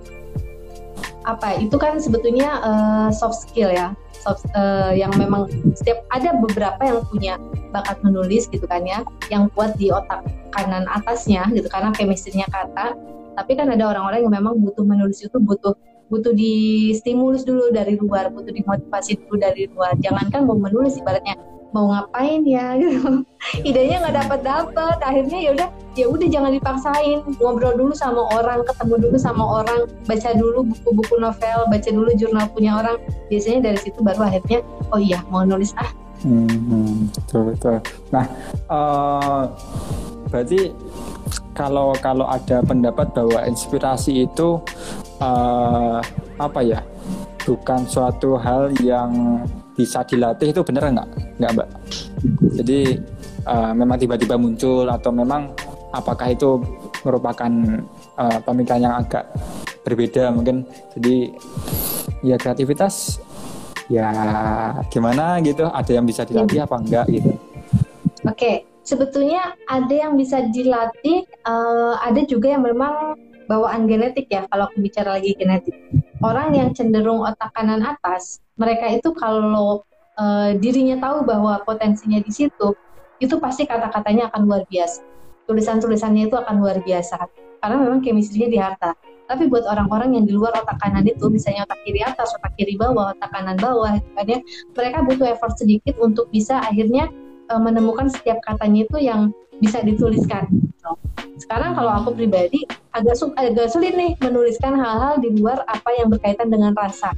apa 1.21 1.61
itu 1.61 1.77
kan 1.77 2.01
sebetulnya 2.01 2.59
uh, 2.65 3.09
soft 3.13 3.45
skill 3.45 3.69
ya. 3.69 3.93
Soft, 4.21 4.45
uh, 4.53 4.93
yang 4.93 5.09
memang 5.17 5.49
setiap 5.73 6.05
ada 6.13 6.37
beberapa 6.37 6.77
yang 6.85 7.01
punya 7.09 7.41
bakat 7.73 7.97
menulis 8.05 8.45
gitu 8.53 8.69
kan 8.69 8.85
ya 8.85 9.01
yang 9.33 9.49
kuat 9.57 9.73
di 9.81 9.89
otak 9.89 10.21
kanan 10.53 10.85
atasnya 10.93 11.49
gitu 11.53 11.65
karena 11.69 11.89
chemistry-nya 11.93 12.45
kata. 12.53 12.93
Tapi 13.31 13.51
kan 13.57 13.71
ada 13.73 13.81
orang-orang 13.89 14.27
yang 14.27 14.33
memang 14.33 14.61
butuh 14.61 14.85
menulis 14.85 15.25
itu 15.25 15.37
butuh 15.41 15.73
butuh 16.11 16.35
di 16.35 16.91
stimulus 16.91 17.47
dulu 17.47 17.71
dari 17.71 17.95
luar 17.95 18.29
butuh 18.29 18.53
dimotivasi 18.53 19.17
dulu 19.25 19.41
dari 19.41 19.65
luar. 19.73 19.97
Jangankan 20.03 20.45
mau 20.45 20.59
menulis 20.59 20.99
ibaratnya 21.01 21.33
mau 21.71 21.91
ngapain 21.91 22.43
ya 22.43 22.75
gitu. 22.81 23.23
Idenya 23.65 24.05
nggak 24.05 24.15
dapat 24.25 24.39
dapat 24.45 24.97
akhirnya 25.01 25.39
ya 25.41 25.49
udah 25.55 25.69
ya 25.97 26.05
udah 26.07 26.27
jangan 26.27 26.51
dipaksain. 26.55 27.19
Ngobrol 27.39 27.73
dulu 27.75 27.93
sama 27.95 28.21
orang 28.37 28.63
ketemu 28.67 28.95
dulu 29.09 29.17
sama 29.17 29.43
orang 29.63 29.79
baca 30.05 30.29
dulu 30.35 30.59
buku-buku 30.67 31.15
novel 31.19 31.59
baca 31.67 31.89
dulu 31.89 32.09
jurnal 32.15 32.45
punya 32.53 32.79
orang. 32.79 32.97
Biasanya 33.31 33.71
dari 33.71 33.79
situ 33.79 33.99
baru 34.03 34.27
akhirnya 34.27 34.59
oh 34.91 34.99
iya 34.99 35.23
mau 35.31 35.43
nulis 35.47 35.73
ah. 35.79 35.89
Hmm, 36.21 37.09
betul 37.33 37.81
nah 38.13 38.29
uh, 38.69 39.49
berarti 40.29 40.69
kalau 41.57 41.97
kalau 41.97 42.29
ada 42.29 42.61
pendapat 42.61 43.09
bahwa 43.09 43.41
inspirasi 43.49 44.29
itu 44.29 44.61
uh, 45.17 45.97
apa 46.37 46.59
ya 46.61 46.79
bukan 47.41 47.89
suatu 47.89 48.37
hal 48.37 48.69
yang 48.85 49.41
bisa 49.75 50.03
dilatih 50.03 50.51
itu 50.51 50.61
bener 50.63 50.83
nggak? 50.91 51.09
Nggak 51.39 51.51
mbak? 51.55 51.69
Jadi 52.61 52.79
uh, 53.47 53.71
memang 53.73 53.97
tiba-tiba 53.97 54.35
muncul 54.35 54.85
atau 54.87 55.11
memang 55.13 55.51
apakah 55.95 56.31
itu 56.31 56.59
merupakan 57.03 57.51
uh, 58.19 58.39
pemikiran 58.43 58.81
yang 58.81 58.95
agak 58.99 59.27
berbeda 59.83 60.29
mungkin? 60.31 60.67
Jadi 60.97 61.33
ya 62.21 62.35
kreativitas 62.37 63.19
ya 63.89 64.11
gimana 64.91 65.39
gitu? 65.41 65.67
Ada 65.67 65.91
yang 65.99 66.05
bisa 66.07 66.27
dilatih 66.27 66.63
apa 66.63 66.75
enggak 66.79 67.05
gitu? 67.09 67.31
Oke 68.21 68.37
okay. 68.37 68.55
sebetulnya 68.85 69.57
ada 69.65 69.93
yang 69.93 70.13
bisa 70.13 70.45
dilatih 70.53 71.25
uh, 71.47 71.97
ada 72.05 72.21
juga 72.27 72.53
yang 72.53 72.61
memang 72.61 73.17
bawaan 73.49 73.83
genetik 73.89 74.31
ya 74.31 74.47
kalau 74.47 74.69
aku 74.69 74.79
bicara 74.79 75.19
lagi 75.19 75.35
genetik. 75.35 75.75
Orang 76.21 76.53
yang 76.53 76.71
cenderung 76.77 77.25
otak 77.25 77.49
kanan 77.57 77.81
atas 77.81 78.39
mereka 78.61 78.85
itu 78.93 79.09
kalau 79.17 79.81
uh, 80.21 80.53
dirinya 80.61 81.01
tahu 81.01 81.25
bahwa 81.25 81.57
potensinya 81.65 82.21
di 82.21 82.29
situ 82.29 82.77
itu 83.17 83.41
pasti 83.41 83.65
kata-katanya 83.65 84.29
akan 84.29 84.41
luar 84.45 84.63
biasa 84.69 85.11
tulisan-tulisannya 85.51 86.31
itu 86.31 86.35
akan 86.39 86.63
luar 86.63 86.79
biasa. 86.79 87.27
Karena 87.59 87.75
memang 87.83 87.99
chemistry-nya 87.99 88.47
di 88.47 88.57
harta. 88.57 88.95
Tapi 89.27 89.47
buat 89.47 89.63
orang-orang 89.63 90.15
yang 90.19 90.25
di 90.27 90.35
luar 90.35 90.51
otak 90.55 90.75
kanan 90.79 91.07
itu 91.07 91.31
misalnya 91.31 91.63
otak 91.63 91.79
kiri 91.87 92.03
atas 92.03 92.35
otak 92.35 92.51
kiri 92.59 92.75
bawah 92.75 93.15
otak 93.15 93.31
kanan 93.31 93.55
bawah 93.55 93.95
gitu 93.95 94.09
kan 94.11 94.27
ya 94.27 94.39
mereka 94.75 94.97
butuh 95.07 95.27
effort 95.31 95.55
sedikit 95.55 95.95
untuk 96.03 96.27
bisa 96.35 96.59
akhirnya 96.59 97.07
uh, 97.47 97.55
menemukan 97.55 98.11
setiap 98.11 98.43
katanya 98.43 98.83
itu 98.83 98.97
yang 98.99 99.31
bisa 99.63 99.79
dituliskan 99.87 100.51
gitu. 100.51 100.91
sekarang 101.39 101.71
kalau 101.79 102.03
aku 102.03 102.11
pribadi 102.11 102.67
agak 102.91 103.15
agak 103.39 103.71
sulit 103.71 103.95
nih 103.95 104.19
menuliskan 104.19 104.75
hal-hal 104.75 105.15
di 105.23 105.31
luar 105.39 105.63
apa 105.63 105.95
yang 105.95 106.11
berkaitan 106.11 106.51
dengan 106.51 106.75
rasa 106.75 107.15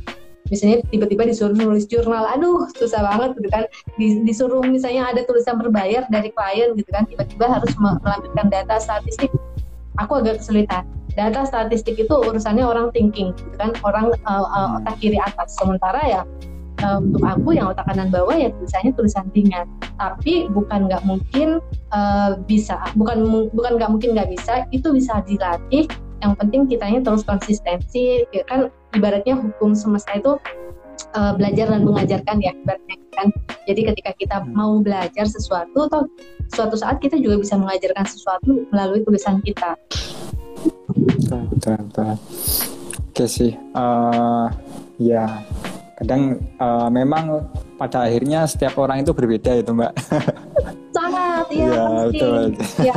misalnya 0.53 0.85
tiba-tiba 0.93 1.25
disuruh 1.25 1.57
nulis 1.57 1.89
jurnal 1.89 2.29
aduh 2.29 2.69
susah 2.77 3.01
banget 3.01 3.41
gitu 3.41 3.49
kan. 3.49 3.63
Disuruh 3.97 4.61
misalnya 4.61 5.09
ada 5.09 5.25
tulisan 5.25 5.57
berbayar 5.57 6.05
dari 6.13 6.29
klien 6.29 6.77
gitu 6.77 6.89
kan 6.93 7.09
tiba-tiba 7.09 7.49
harus 7.49 7.73
melampirkan 7.81 8.53
data 8.53 8.77
statistik. 8.77 9.33
Aku 9.97 10.21
agak 10.21 10.45
kesulitan. 10.45 10.85
Data 11.13 11.45
statistik 11.45 11.97
itu 11.97 12.13
urusannya 12.13 12.65
orang 12.65 12.89
thinking 12.89 13.33
gitu 13.37 13.53
kan 13.57 13.73
orang 13.85 14.13
uh, 14.29 14.45
uh, 14.45 14.69
otak 14.81 14.97
kiri 15.01 15.17
atas. 15.17 15.57
Sementara 15.57 16.01
ya 16.05 16.21
uh, 16.85 16.97
untuk 17.01 17.21
aku 17.21 17.49
yang 17.57 17.69
otak 17.69 17.85
kanan 17.89 18.09
bawah 18.13 18.33
ya 18.33 18.49
tulisannya 18.53 18.91
tulisan 18.93 19.25
ringan. 19.33 19.65
Tapi 19.97 20.49
bukan 20.49 20.89
nggak 20.89 21.05
mungkin 21.05 21.61
uh, 21.93 22.37
bisa 22.45 22.81
bukan 22.97 23.49
bukan 23.53 23.71
nggak 23.77 23.89
mungkin 23.89 24.09
nggak 24.17 24.29
bisa 24.33 24.65
itu 24.73 24.89
bisa 24.89 25.21
dilatih 25.25 25.85
yang 26.23 26.33
penting 26.39 26.71
kitanya 26.71 27.03
terus 27.03 27.27
konsistensi 27.27 28.23
ya 28.31 28.43
kan? 28.47 28.71
Ibaratnya 28.95 29.35
hukum 29.35 29.75
semesta 29.75 30.15
itu 30.15 30.39
uh, 31.19 31.33
belajar 31.35 31.67
dan 31.67 31.83
mengajarkan 31.83 32.39
ya 32.39 32.55
ibaratnya 32.55 32.95
kan? 33.11 33.27
Jadi 33.67 33.81
ketika 33.91 34.11
kita 34.15 34.37
hmm. 34.39 34.55
mau 34.55 34.79
belajar 34.79 35.27
sesuatu 35.27 35.91
atau 35.91 36.07
suatu 36.55 36.79
saat 36.79 37.03
kita 37.03 37.19
juga 37.19 37.43
bisa 37.43 37.59
mengajarkan 37.59 38.07
sesuatu 38.07 38.63
melalui 38.71 39.03
tulisan 39.03 39.43
kita. 39.43 39.75
Betul 40.95 41.43
betul 41.51 41.75
betul. 41.91 42.15
Oke 43.13 43.25
sih 43.29 43.51
uh, 43.77 44.49
ya 44.97 45.43
kadang 46.01 46.41
uh, 46.57 46.89
memang 46.89 47.45
pada 47.77 48.09
akhirnya 48.09 48.49
setiap 48.49 48.79
orang 48.81 49.05
itu 49.05 49.13
berbeda 49.13 49.53
itu 49.53 49.69
mbak 49.69 49.93
sangat 51.61 51.77
ya, 51.77 52.03
betul 52.09 52.41
ya 52.81 52.95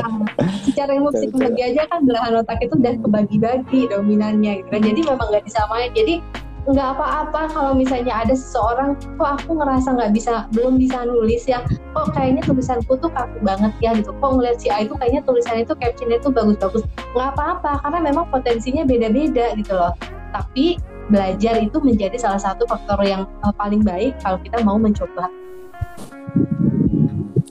secara 0.66 0.90
ilmu 0.96 1.10
psikologi 1.14 1.62
aja 1.62 1.82
kan 1.88 2.00
belahan 2.04 2.32
otak 2.40 2.58
itu 2.60 2.74
udah 2.76 2.94
kebagi-bagi 3.00 3.80
dominannya 3.88 4.62
gitu 4.62 4.68
kan. 4.68 4.82
Jadi 4.82 5.00
memang 5.04 5.26
nggak 5.32 5.44
disamain 5.46 5.90
jadi 5.96 6.20
nggak 6.66 6.98
apa-apa 6.98 7.46
kalau 7.54 7.72
misalnya 7.78 8.26
ada 8.26 8.34
seseorang 8.34 8.98
kok 9.14 9.38
aku 9.38 9.54
ngerasa 9.54 9.94
nggak 9.94 10.10
bisa 10.10 10.50
belum 10.50 10.82
bisa 10.82 11.06
nulis 11.06 11.46
ya? 11.46 11.62
Kok 11.94 12.10
kayaknya 12.12 12.42
tulisanku 12.42 12.98
tuh 12.98 13.10
kaku 13.14 13.38
banget 13.46 13.72
ya? 13.78 13.94
Gitu. 13.94 14.10
Kok 14.10 14.30
ngeliat 14.36 14.58
si 14.58 14.66
A 14.68 14.82
itu 14.82 14.98
kayaknya 14.98 15.22
tulisannya 15.22 15.62
itu 15.62 15.74
captionnya 15.78 16.18
itu 16.18 16.28
bagus-bagus. 16.34 16.82
Nggak 17.14 17.28
apa-apa 17.38 17.72
karena 17.86 17.98
memang 18.02 18.24
potensinya 18.28 18.82
beda-beda 18.82 19.54
gitu 19.54 19.72
loh. 19.72 19.94
Tapi 20.34 20.76
belajar 21.06 21.62
itu 21.62 21.78
menjadi 21.78 22.18
salah 22.18 22.42
satu 22.42 22.66
faktor 22.66 22.98
yang 23.06 23.30
uh, 23.46 23.54
paling 23.54 23.86
baik 23.86 24.18
kalau 24.26 24.42
kita 24.42 24.58
mau 24.66 24.74
mencoba 24.74 25.30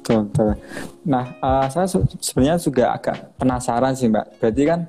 Betul, 0.05 0.29
betul. 0.29 0.49
Nah, 1.09 1.33
uh, 1.41 1.65
saya 1.65 1.89
sebenarnya 2.21 2.61
juga 2.61 2.93
agak 2.93 3.41
penasaran 3.41 3.97
sih, 3.97 4.05
Mbak. 4.05 4.37
Berarti 4.37 4.63
kan 4.69 4.79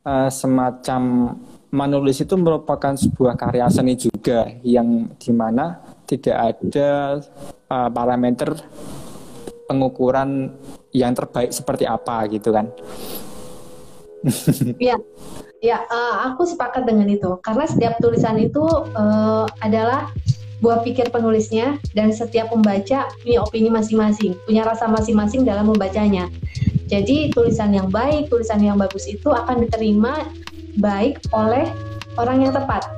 uh, 0.00 0.32
semacam 0.32 1.02
menulis 1.68 2.24
itu 2.24 2.32
merupakan 2.40 2.96
sebuah 2.96 3.36
karya 3.36 3.68
seni 3.68 4.00
juga 4.00 4.48
yang 4.64 5.12
di 5.20 5.28
mana 5.36 5.76
tidak 6.08 6.56
ada 6.56 7.20
uh, 7.68 7.92
parameter 7.92 8.56
pengukuran 9.68 10.56
yang 10.96 11.12
terbaik 11.12 11.52
seperti 11.52 11.84
apa 11.84 12.24
gitu 12.32 12.48
kan? 12.56 12.72
Iya, 14.80 14.96
ya 15.60 15.84
uh, 15.84 16.32
aku 16.32 16.48
sepakat 16.48 16.88
dengan 16.88 17.10
itu 17.12 17.28
karena 17.44 17.68
setiap 17.68 17.98
tulisan 18.00 18.38
itu 18.38 18.62
uh, 18.96 19.44
adalah 19.60 20.14
buah 20.62 20.86
pikir 20.86 21.10
penulisnya 21.10 21.76
dan 21.92 22.14
setiap 22.14 22.54
pembaca 22.54 23.10
punya 23.20 23.38
opini 23.42 23.68
masing-masing, 23.68 24.38
punya 24.46 24.62
rasa 24.62 24.86
masing-masing 24.86 25.42
dalam 25.42 25.68
membacanya. 25.68 26.30
Jadi 26.86 27.34
tulisan 27.34 27.74
yang 27.74 27.90
baik, 27.90 28.30
tulisan 28.30 28.62
yang 28.62 28.78
bagus 28.78 29.10
itu 29.10 29.26
akan 29.26 29.66
diterima 29.66 30.28
baik 30.78 31.20
oleh 31.34 31.68
orang 32.16 32.48
yang 32.48 32.52
tepat 32.54 32.88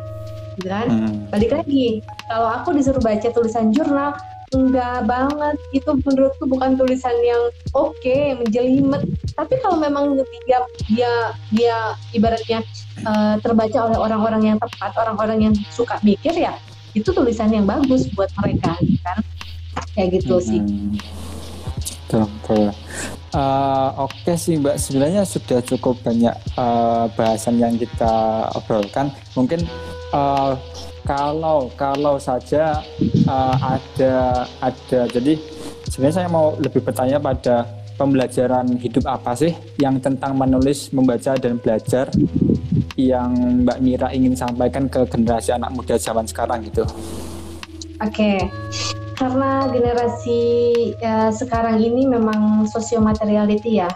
gitu 0.58 0.70
kan 0.70 0.86
hmm. 0.86 1.34
balik 1.34 1.50
lagi 1.50 1.98
kalau 2.30 2.48
aku 2.50 2.74
disuruh 2.74 3.02
baca 3.02 3.28
tulisan 3.34 3.74
jurnal 3.74 4.14
enggak 4.54 5.02
banget 5.10 5.56
itu 5.74 5.90
menurutku 6.06 6.46
bukan 6.46 6.78
tulisan 6.78 7.14
yang 7.26 7.50
oke 7.74 7.90
okay, 7.98 8.38
menjelimet 8.38 9.02
tapi 9.34 9.58
kalau 9.58 9.82
memang 9.82 10.14
dia 10.46 10.58
dia 10.86 11.12
dia 11.50 11.76
ibaratnya 12.14 12.62
uh, 13.02 13.34
terbaca 13.42 13.90
oleh 13.90 13.98
orang-orang 13.98 14.54
yang 14.54 14.58
tepat 14.62 14.94
orang-orang 14.94 15.50
yang 15.50 15.54
suka 15.74 15.98
mikir 16.06 16.30
ya 16.38 16.54
itu 16.94 17.10
tulisan 17.10 17.50
yang 17.50 17.66
bagus 17.66 18.06
buat 18.14 18.30
mereka 18.40 18.78
kan? 19.02 19.18
Kayak 19.94 20.22
gitu 20.22 20.38
hmm. 20.38 20.46
sih 20.46 20.60
betul, 22.14 22.70
Uh, 23.34 23.90
Oke 24.06 24.30
okay 24.30 24.36
sih 24.38 24.54
Mbak, 24.62 24.78
sebenarnya 24.78 25.26
sudah 25.26 25.58
cukup 25.66 25.98
banyak 26.06 26.30
uh, 26.54 27.10
bahasan 27.18 27.58
yang 27.58 27.74
kita 27.74 28.46
obrolkan. 28.54 29.10
Mungkin 29.34 29.66
uh, 30.14 30.54
kalau 31.02 31.66
kalau 31.74 32.14
saja 32.14 32.78
uh, 33.26 33.56
ada 33.58 34.46
ada. 34.62 35.10
Jadi 35.10 35.34
sebenarnya 35.90 36.16
saya 36.22 36.28
mau 36.30 36.54
lebih 36.62 36.78
bertanya 36.86 37.18
pada 37.18 37.66
pembelajaran 37.98 38.78
hidup 38.78 39.02
apa 39.10 39.34
sih 39.34 39.50
yang 39.82 39.98
tentang 39.98 40.38
menulis, 40.38 40.94
membaca 40.94 41.34
dan 41.34 41.58
belajar 41.58 42.14
yang 42.94 43.64
Mbak 43.66 43.78
Mira 43.82 44.08
ingin 44.14 44.34
sampaikan 44.38 44.86
ke 44.90 45.06
generasi 45.08 45.54
anak 45.54 45.70
muda 45.74 45.98
zaman 45.98 46.26
sekarang 46.26 46.66
gitu. 46.66 46.86
Oke. 48.02 48.08
Okay 48.10 48.38
karena 49.14 49.70
generasi 49.70 50.42
ya, 50.98 51.30
sekarang 51.30 51.78
ini 51.78 52.06
memang 52.10 52.66
sosiomateriality 52.66 53.78
ya, 53.78 53.90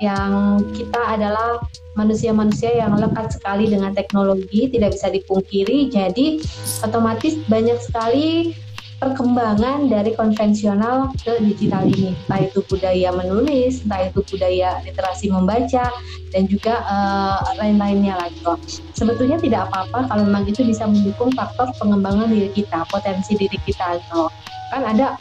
yang 0.00 0.60
kita 0.72 0.98
adalah 1.14 1.60
manusia-manusia 1.94 2.74
yang 2.74 2.96
lekat 2.98 3.30
sekali 3.30 3.70
dengan 3.70 3.94
teknologi, 3.94 4.66
tidak 4.72 4.96
bisa 4.96 5.12
dipungkiri. 5.12 5.92
Jadi 5.92 6.42
otomatis 6.82 7.38
banyak 7.46 7.78
sekali 7.78 8.56
perkembangan 9.02 9.90
dari 9.90 10.14
konvensional 10.14 11.10
ke 11.18 11.38
digital 11.42 11.86
ini, 11.86 12.14
entah 12.26 12.40
itu 12.44 12.62
budaya 12.66 13.10
menulis, 13.14 13.82
entah 13.84 14.08
itu 14.08 14.20
budaya 14.26 14.78
literasi 14.86 15.30
membaca, 15.30 15.90
dan 16.30 16.42
juga 16.46 16.82
uh, 16.86 17.40
lain-lainnya 17.58 18.18
lagi 18.18 18.38
kok. 18.42 18.58
Sebetulnya 18.94 19.38
tidak 19.38 19.70
apa-apa 19.70 20.10
kalau 20.10 20.22
memang 20.26 20.46
itu 20.46 20.62
bisa 20.62 20.86
mendukung 20.86 21.34
faktor 21.34 21.70
pengembangan 21.78 22.30
diri 22.30 22.50
kita, 22.54 22.86
potensi 22.90 23.34
diri 23.34 23.58
kita 23.62 23.98
gitu 23.98 24.30
kan 24.74 24.82
ada 24.90 25.14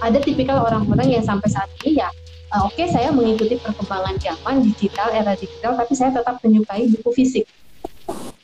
ada 0.00 0.18
tipikal 0.24 0.64
orang-orang 0.64 1.20
yang 1.20 1.24
sampai 1.24 1.52
saat 1.52 1.68
ini 1.84 2.00
ya 2.00 2.08
uh, 2.56 2.64
oke 2.64 2.72
okay, 2.72 2.88
saya 2.88 3.12
mengikuti 3.12 3.60
perkembangan 3.60 4.16
zaman 4.16 4.64
digital 4.64 5.12
era 5.12 5.36
digital 5.36 5.76
tapi 5.76 5.92
saya 5.92 6.16
tetap 6.16 6.40
menyukai 6.40 6.88
buku 6.88 7.10
fisik 7.12 7.44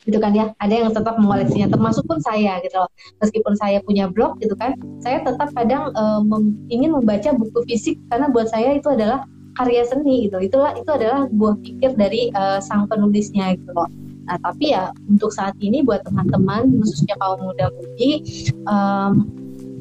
gitu 0.03 0.17
kan 0.19 0.31
ya. 0.35 0.51
Ada 0.59 0.73
yang 0.85 0.89
tetap 0.91 1.15
mengoleksinya 1.19 1.67
termasuk 1.71 2.03
pun 2.05 2.19
saya 2.19 2.59
gitu 2.61 2.77
loh. 2.79 2.89
Meskipun 3.23 3.53
saya 3.57 3.79
punya 3.83 4.07
blog 4.11 4.39
gitu 4.43 4.53
kan 4.55 4.75
saya 5.03 5.23
tetap 5.23 5.51
kadang 5.55 5.91
uh, 5.95 6.19
mem 6.23 6.55
ingin 6.71 6.95
membaca 6.95 7.35
buku 7.35 7.59
fisik 7.67 7.95
karena 8.07 8.31
buat 8.31 8.47
saya 8.51 8.77
itu 8.77 8.91
adalah 8.91 9.25
karya 9.57 9.83
seni 9.85 10.27
gitu. 10.29 10.37
Itulah 10.41 10.73
itu 10.75 10.89
adalah 10.89 11.29
buah 11.29 11.55
pikir 11.61 11.93
dari 11.95 12.33
uh, 12.33 12.59
sang 12.63 12.89
penulisnya 12.89 13.57
gitu 13.57 13.71
loh. 13.71 13.89
Nah 14.23 14.39
tapi 14.39 14.71
ya 14.71 14.89
untuk 15.11 15.29
saat 15.35 15.53
ini 15.59 15.83
buat 15.83 16.01
teman-teman 16.07 16.79
khususnya 16.79 17.15
kaum 17.19 17.43
muda 17.43 17.67
mudi 17.75 18.23
um, 18.65 19.27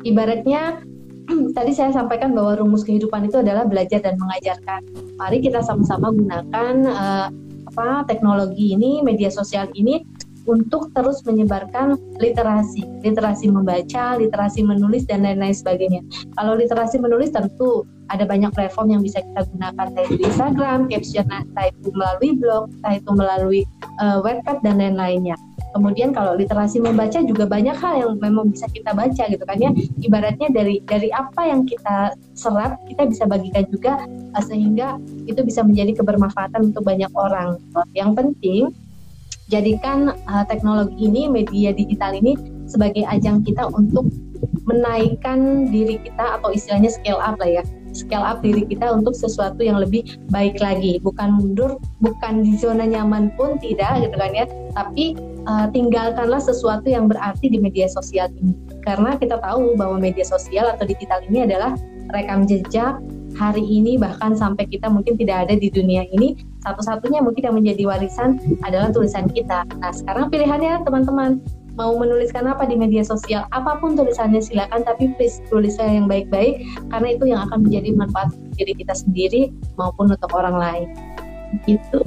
ibaratnya 0.02 0.82
tadi 1.56 1.72
saya 1.72 1.94
sampaikan 1.94 2.34
bahwa 2.34 2.58
rumus 2.58 2.82
kehidupan 2.82 3.30
itu 3.30 3.40
adalah 3.40 3.64
belajar 3.66 4.02
dan 4.02 4.18
mengajarkan. 4.18 4.82
Mari 5.16 5.38
kita 5.40 5.62
sama-sama 5.62 6.10
gunakan 6.10 6.74
uh, 6.90 7.28
apa 7.72 8.04
teknologi 8.04 8.76
ini, 8.76 9.00
media 9.00 9.32
sosial 9.32 9.70
ini 9.72 10.04
untuk 10.46 10.90
terus 10.94 11.22
menyebarkan 11.22 11.94
literasi, 12.18 12.82
literasi 13.02 13.50
membaca, 13.50 14.18
literasi 14.18 14.66
menulis 14.66 15.06
dan 15.06 15.22
lain-lain 15.22 15.54
sebagainya. 15.54 16.00
Kalau 16.34 16.58
literasi 16.58 16.98
menulis 16.98 17.30
tentu 17.30 17.86
ada 18.10 18.28
banyak 18.28 18.52
platform 18.52 18.98
yang 18.98 19.02
bisa 19.02 19.24
kita 19.24 19.48
gunakan, 19.54 19.86
entah 19.88 20.04
Instagram, 20.04 20.78
caption, 20.92 21.26
entah 21.32 21.66
itu 21.72 21.88
melalui 21.96 22.30
blog, 22.36 22.68
entah 22.80 22.94
itu 23.00 23.10
melalui 23.14 23.60
uh, 24.02 24.20
webpad 24.20 24.60
dan 24.60 24.76
lain-lainnya. 24.82 25.38
Kemudian 25.72 26.12
kalau 26.12 26.36
literasi 26.36 26.84
membaca 26.84 27.16
juga 27.24 27.48
banyak 27.48 27.72
hal 27.72 27.94
yang 27.96 28.12
memang 28.20 28.52
bisa 28.52 28.68
kita 28.68 28.92
baca 28.92 29.24
gitu 29.24 29.40
kan 29.40 29.56
ya. 29.56 29.72
Ibaratnya 30.04 30.52
dari 30.52 30.84
dari 30.84 31.08
apa 31.08 31.48
yang 31.48 31.64
kita 31.64 32.12
serap 32.36 32.76
kita 32.84 33.08
bisa 33.08 33.24
bagikan 33.24 33.64
juga 33.72 34.04
uh, 34.36 34.44
sehingga 34.44 35.00
itu 35.24 35.40
bisa 35.40 35.64
menjadi 35.64 35.96
kebermanfaatan 36.04 36.74
untuk 36.74 36.84
banyak 36.84 37.08
orang. 37.16 37.56
Yang 37.96 38.10
penting 38.20 38.62
jadikan 39.52 40.16
uh, 40.32 40.44
teknologi 40.48 40.96
ini 40.96 41.28
media 41.28 41.76
digital 41.76 42.16
ini 42.16 42.40
sebagai 42.64 43.04
ajang 43.04 43.44
kita 43.44 43.68
untuk 43.76 44.08
menaikkan 44.64 45.68
diri 45.68 46.00
kita 46.00 46.40
atau 46.40 46.56
istilahnya 46.56 46.88
scale 46.88 47.20
up 47.20 47.36
lah 47.36 47.60
ya. 47.60 47.64
Scale 47.92 48.24
up 48.24 48.40
diri 48.40 48.64
kita 48.64 48.88
untuk 48.88 49.12
sesuatu 49.12 49.60
yang 49.60 49.76
lebih 49.76 50.16
baik 50.32 50.56
lagi. 50.64 50.96
Bukan 51.04 51.36
mundur 51.36 51.76
bukan 52.00 52.40
di 52.40 52.56
zona 52.56 52.88
nyaman 52.88 53.28
pun 53.36 53.60
tidak 53.60 54.00
gitu 54.00 54.16
kan 54.16 54.32
ya. 54.32 54.48
Tapi 54.72 55.20
uh, 55.44 55.68
tinggalkanlah 55.68 56.40
sesuatu 56.40 56.88
yang 56.88 57.12
berarti 57.12 57.52
di 57.52 57.60
media 57.60 57.84
sosial 57.92 58.32
ini. 58.40 58.56
Karena 58.88 59.20
kita 59.20 59.36
tahu 59.44 59.76
bahwa 59.76 60.00
media 60.00 60.24
sosial 60.24 60.72
atau 60.72 60.88
digital 60.88 61.20
ini 61.28 61.44
adalah 61.44 61.76
rekam 62.16 62.48
jejak 62.48 62.96
hari 63.36 63.64
ini 63.64 63.96
bahkan 63.96 64.36
sampai 64.36 64.68
kita 64.68 64.88
mungkin 64.88 65.16
tidak 65.16 65.48
ada 65.48 65.54
di 65.56 65.68
dunia 65.72 66.04
ini 66.12 66.36
satu-satunya 66.62 67.20
mungkin 67.24 67.42
yang 67.50 67.56
menjadi 67.58 67.82
warisan 67.88 68.38
adalah 68.62 68.94
tulisan 68.94 69.26
kita. 69.26 69.66
Nah 69.82 69.92
sekarang 69.92 70.30
pilihannya 70.30 70.86
teman-teman 70.86 71.42
mau 71.74 71.96
menuliskan 71.96 72.44
apa 72.46 72.68
di 72.68 72.76
media 72.76 73.02
sosial? 73.02 73.48
Apa 73.50 73.80
pun 73.80 73.96
tulisannya 73.96 74.44
silakan 74.44 74.84
tapi 74.84 75.10
please 75.16 75.40
tulisnya 75.48 75.88
yang 75.88 76.06
baik-baik 76.06 76.62
karena 76.92 77.08
itu 77.16 77.24
yang 77.28 77.40
akan 77.48 77.64
menjadi 77.66 77.90
manfaat 77.96 78.30
diri 78.54 78.76
kita 78.76 78.94
sendiri 78.94 79.50
maupun 79.80 80.12
untuk 80.12 80.32
orang 80.36 80.56
lain. 80.56 80.88
Gitu. 81.64 82.00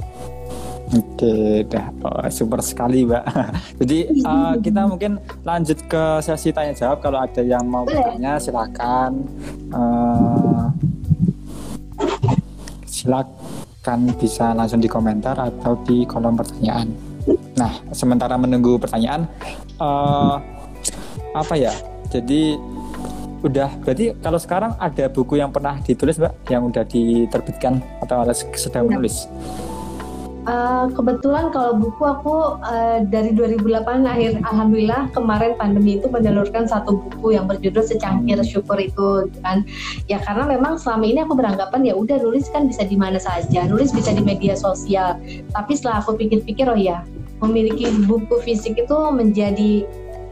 Oke, 0.94 1.66
dah. 1.66 1.90
Oh, 2.06 2.22
super 2.30 2.62
sekali, 2.62 3.02
Mbak. 3.02 3.24
Jadi 3.82 4.22
uh, 4.22 4.54
kita 4.62 4.86
mungkin 4.86 5.18
lanjut 5.42 5.82
ke 5.90 6.22
sesi 6.22 6.54
tanya 6.54 6.78
jawab. 6.78 7.02
Kalau 7.02 7.18
ada 7.18 7.42
yang 7.42 7.66
mau 7.66 7.82
bertanya, 7.82 8.38
silakan. 8.38 9.26
Uh, 9.74 10.70
silakan 12.86 14.10
bisa 14.18 14.56
langsung 14.56 14.82
di 14.82 14.90
komentar 14.90 15.38
atau 15.38 15.78
di 15.84 16.02
kolom 16.08 16.34
pertanyaan. 16.34 16.90
Nah, 17.58 17.72
sementara 17.90 18.38
menunggu 18.38 18.78
pertanyaan, 18.78 19.26
uh, 19.82 20.38
apa 21.34 21.54
ya? 21.58 21.74
Jadi 22.10 22.54
udah 23.44 23.68
berarti 23.84 24.16
kalau 24.18 24.40
sekarang 24.40 24.72
ada 24.80 25.06
buku 25.12 25.38
yang 25.38 25.52
pernah 25.52 25.78
ditulis 25.84 26.18
mbak 26.18 26.34
yang 26.50 26.66
udah 26.66 26.82
diterbitkan 26.88 27.78
atau 28.02 28.26
sedang 28.56 28.88
iya. 28.88 28.90
menulis? 28.96 29.28
Uh, 30.46 30.86
kebetulan 30.94 31.50
kalau 31.50 31.74
buku 31.74 32.06
aku 32.06 32.62
uh, 32.62 33.02
dari 33.10 33.34
2008 33.34 34.06
akhir 34.06 34.38
alhamdulillah 34.46 35.10
kemarin 35.10 35.58
pandemi 35.58 35.98
itu 35.98 36.06
menelurkan 36.06 36.70
satu 36.70 37.02
buku 37.02 37.34
yang 37.34 37.50
berjudul 37.50 37.82
secangkir 37.82 38.38
syukur 38.46 38.78
itu 38.78 39.26
kan. 39.42 39.66
Ya 40.06 40.22
karena 40.22 40.46
memang 40.46 40.78
selama 40.78 41.02
ini 41.02 41.26
aku 41.26 41.34
beranggapan 41.34 41.90
ya 41.90 41.98
udah 41.98 42.22
nulis 42.22 42.46
kan 42.54 42.70
bisa 42.70 42.86
di 42.86 42.94
mana 42.94 43.18
saja 43.18 43.66
nulis 43.66 43.90
bisa 43.90 44.14
di 44.14 44.22
media 44.22 44.54
sosial. 44.54 45.18
Tapi 45.50 45.72
setelah 45.74 45.98
aku 45.98 46.14
pikir-pikir 46.14 46.70
oh 46.70 46.78
ya 46.78 47.02
memiliki 47.42 47.90
buku 48.06 48.38
fisik 48.46 48.78
itu 48.78 48.96
menjadi 49.10 49.82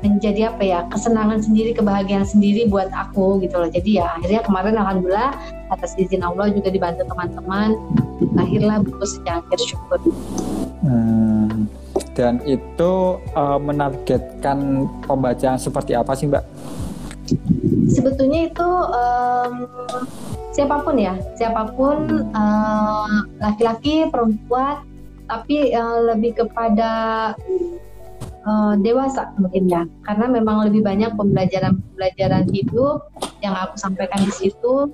menjadi 0.05 0.53
apa 0.53 0.63
ya 0.63 0.79
kesenangan 0.93 1.41
sendiri 1.41 1.73
kebahagiaan 1.73 2.29
sendiri 2.29 2.69
buat 2.71 2.93
aku 2.95 3.43
gitu 3.43 3.57
loh. 3.57 3.71
Jadi 3.73 3.99
ya 3.99 4.15
akhirnya 4.15 4.47
kemarin 4.47 4.79
alhamdulillah 4.79 5.33
atas 5.73 5.97
izin 5.97 6.23
Allah 6.23 6.53
juga 6.53 6.69
dibantu 6.71 7.09
teman-teman 7.09 7.75
lahirlah 8.35 8.79
buku 8.83 9.05
secangkir 9.07 9.61
syukur. 9.61 10.01
Hmm, 10.85 11.67
dan 12.15 12.43
itu 12.47 13.19
uh, 13.35 13.59
menargetkan 13.59 14.89
pembacaan 15.07 15.59
seperti 15.59 15.97
apa 15.97 16.13
sih 16.15 16.29
mbak? 16.31 16.45
Sebetulnya 17.89 18.53
itu 18.53 18.69
um, 18.93 19.53
siapa 20.53 20.85
pun 20.85 20.95
ya 21.01 21.17
siapa 21.35 21.73
pun 21.73 22.29
uh, 22.37 23.25
laki-laki 23.41 24.07
perempuan 24.13 24.85
tapi 25.25 25.73
uh, 25.73 26.13
lebih 26.13 26.37
kepada 26.45 26.93
uh, 28.45 28.75
dewasa 28.77 29.33
mungkin 29.41 29.65
ya. 29.73 29.83
Karena 30.05 30.29
memang 30.29 30.69
lebih 30.69 30.85
banyak 30.85 31.17
pembelajaran-pembelajaran 31.17 32.45
hidup 32.53 33.09
yang 33.41 33.57
aku 33.57 33.77
sampaikan 33.81 34.21
di 34.21 34.33
situ 34.33 34.93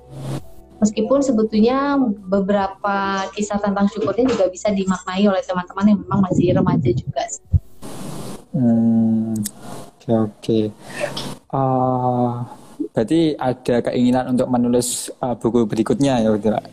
meskipun 0.81 1.21
sebetulnya 1.21 1.95
beberapa 2.25 3.29
kisah 3.37 3.61
tentang 3.61 3.85
syukurnya 3.87 4.25
juga 4.25 4.49
bisa 4.49 4.73
dimaknai 4.73 5.29
oleh 5.29 5.45
teman-teman 5.45 5.93
yang 5.93 5.99
memang 6.01 6.19
masih 6.25 6.57
remaja 6.57 6.89
juga 6.89 7.23
Hmm, 8.51 9.31
oke 9.39 10.03
okay, 10.03 10.19
Okay. 10.43 10.63
Uh, 11.55 12.43
berarti 12.91 13.39
ada 13.39 13.79
keinginan 13.87 14.35
untuk 14.35 14.51
menulis 14.51 15.07
uh, 15.23 15.39
buku 15.39 15.63
berikutnya 15.63 16.19
ya, 16.19 16.35
Pak? 16.35 16.67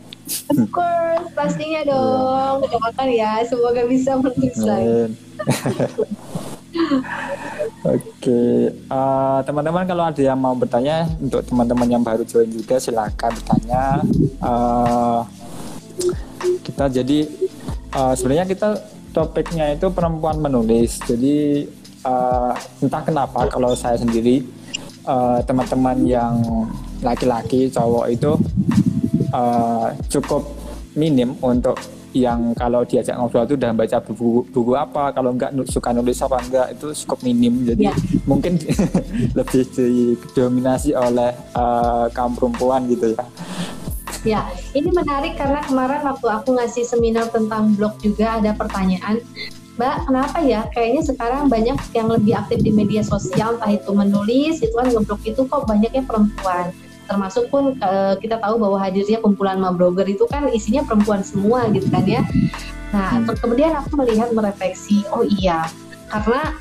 Of 0.51 0.67
course, 0.75 1.31
pastinya 1.31 1.87
dong. 1.87 2.67
Doakan 2.67 3.07
ya, 3.15 3.47
semoga 3.47 3.87
bisa 3.87 4.19
menulis 4.19 4.59
lagi. 4.59 5.15
Oke, 7.79 8.75
uh, 8.91 9.39
teman-teman 9.47 9.87
kalau 9.87 10.03
ada 10.03 10.19
yang 10.19 10.35
mau 10.35 10.51
bertanya 10.51 11.07
untuk 11.15 11.47
teman-teman 11.47 11.87
yang 11.87 12.03
baru 12.03 12.27
join 12.27 12.51
juga 12.51 12.75
silakan 12.75 13.31
bertanya. 13.39 14.03
Uh, 14.43 15.23
kita 16.59 16.91
jadi 16.91 17.19
uh, 17.95 18.11
sebenarnya 18.19 18.51
kita 18.51 18.83
topiknya 19.15 19.79
itu 19.79 19.87
perempuan 19.95 20.43
menulis. 20.43 20.99
Jadi 21.07 21.71
uh, 22.03 22.51
entah 22.83 22.99
kenapa 22.99 23.47
kalau 23.47 23.71
saya 23.71 23.95
sendiri 23.95 24.43
teman-teman 25.47 26.03
uh, 26.03 26.09
yang 26.19 26.35
laki-laki 26.99 27.71
cowok 27.71 28.11
itu 28.11 28.35
uh, 29.31 29.87
cukup 30.11 30.43
minim 30.99 31.31
untuk 31.39 31.79
yang 32.13 32.57
kalau 32.57 32.81
diajak 32.81 33.13
ngobrol 33.13 33.45
itu 33.45 33.53
udah 33.53 33.71
baca 33.73 33.97
buku 34.01 34.41
buku 34.49 34.71
apa 34.73 35.13
kalau 35.13 35.29
enggak 35.33 35.53
suka 35.69 35.93
nulis 35.93 36.17
apa 36.25 36.41
enggak 36.41 36.67
itu 36.73 36.87
cukup 37.05 37.19
minim 37.21 37.53
jadi 37.65 37.93
ya. 37.93 37.95
mungkin 38.25 38.57
lebih 39.37 39.61
didominasi 39.69 40.97
oleh 40.97 41.33
uh, 41.53 42.09
kaum 42.09 42.33
perempuan 42.33 42.89
gitu 42.89 43.13
ya 43.13 43.25
ya 44.25 44.41
ini 44.73 44.89
menarik 44.89 45.37
karena 45.37 45.61
kemarin 45.63 46.01
waktu 46.01 46.27
aku 46.27 46.49
ngasih 46.57 46.83
seminar 46.83 47.29
tentang 47.29 47.77
blog 47.77 47.93
juga 48.01 48.41
ada 48.41 48.51
pertanyaan 48.57 49.21
Mbak, 49.79 50.11
kenapa 50.11 50.43
ya? 50.43 50.67
Kayaknya 50.75 51.01
sekarang 51.07 51.47
banyak 51.47 51.79
yang 51.95 52.11
lebih 52.11 52.35
aktif 52.35 52.59
di 52.59 52.67
media 52.67 52.99
sosial, 52.99 53.55
entah 53.55 53.71
itu 53.71 53.87
menulis, 53.95 54.59
itu 54.59 54.75
kan 54.75 54.91
ngeblog 54.91 55.23
itu 55.23 55.39
kok 55.47 55.63
banyaknya 55.71 56.03
perempuan 56.03 56.75
termasuk 57.09 57.49
pun 57.49 57.75
uh, 57.81 58.13
kita 58.21 58.37
tahu 58.37 58.61
bahwa 58.61 58.77
hadirnya 58.77 59.17
kumpulan 59.19 59.57
blogger 59.73 60.05
itu 60.05 60.29
kan 60.29 60.45
isinya 60.53 60.85
perempuan 60.85 61.25
semua 61.25 61.65
gitu 61.73 61.89
kan 61.89 62.05
ya. 62.05 62.21
Nah, 62.93 63.21
hmm. 63.21 63.37
kemudian 63.41 63.73
aku 63.73 63.97
melihat 63.97 64.33
merefleksi, 64.33 65.05
oh 65.13 65.25
iya, 65.25 65.65
karena 66.09 66.57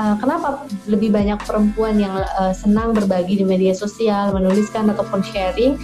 uh, 0.00 0.16
kenapa 0.22 0.64
lebih 0.88 1.12
banyak 1.12 1.36
perempuan 1.44 2.00
yang 2.00 2.16
uh, 2.40 2.52
senang 2.56 2.96
berbagi 2.96 3.40
di 3.40 3.44
media 3.44 3.76
sosial, 3.76 4.32
menuliskan 4.32 4.88
ataupun 4.88 5.20
sharing? 5.20 5.76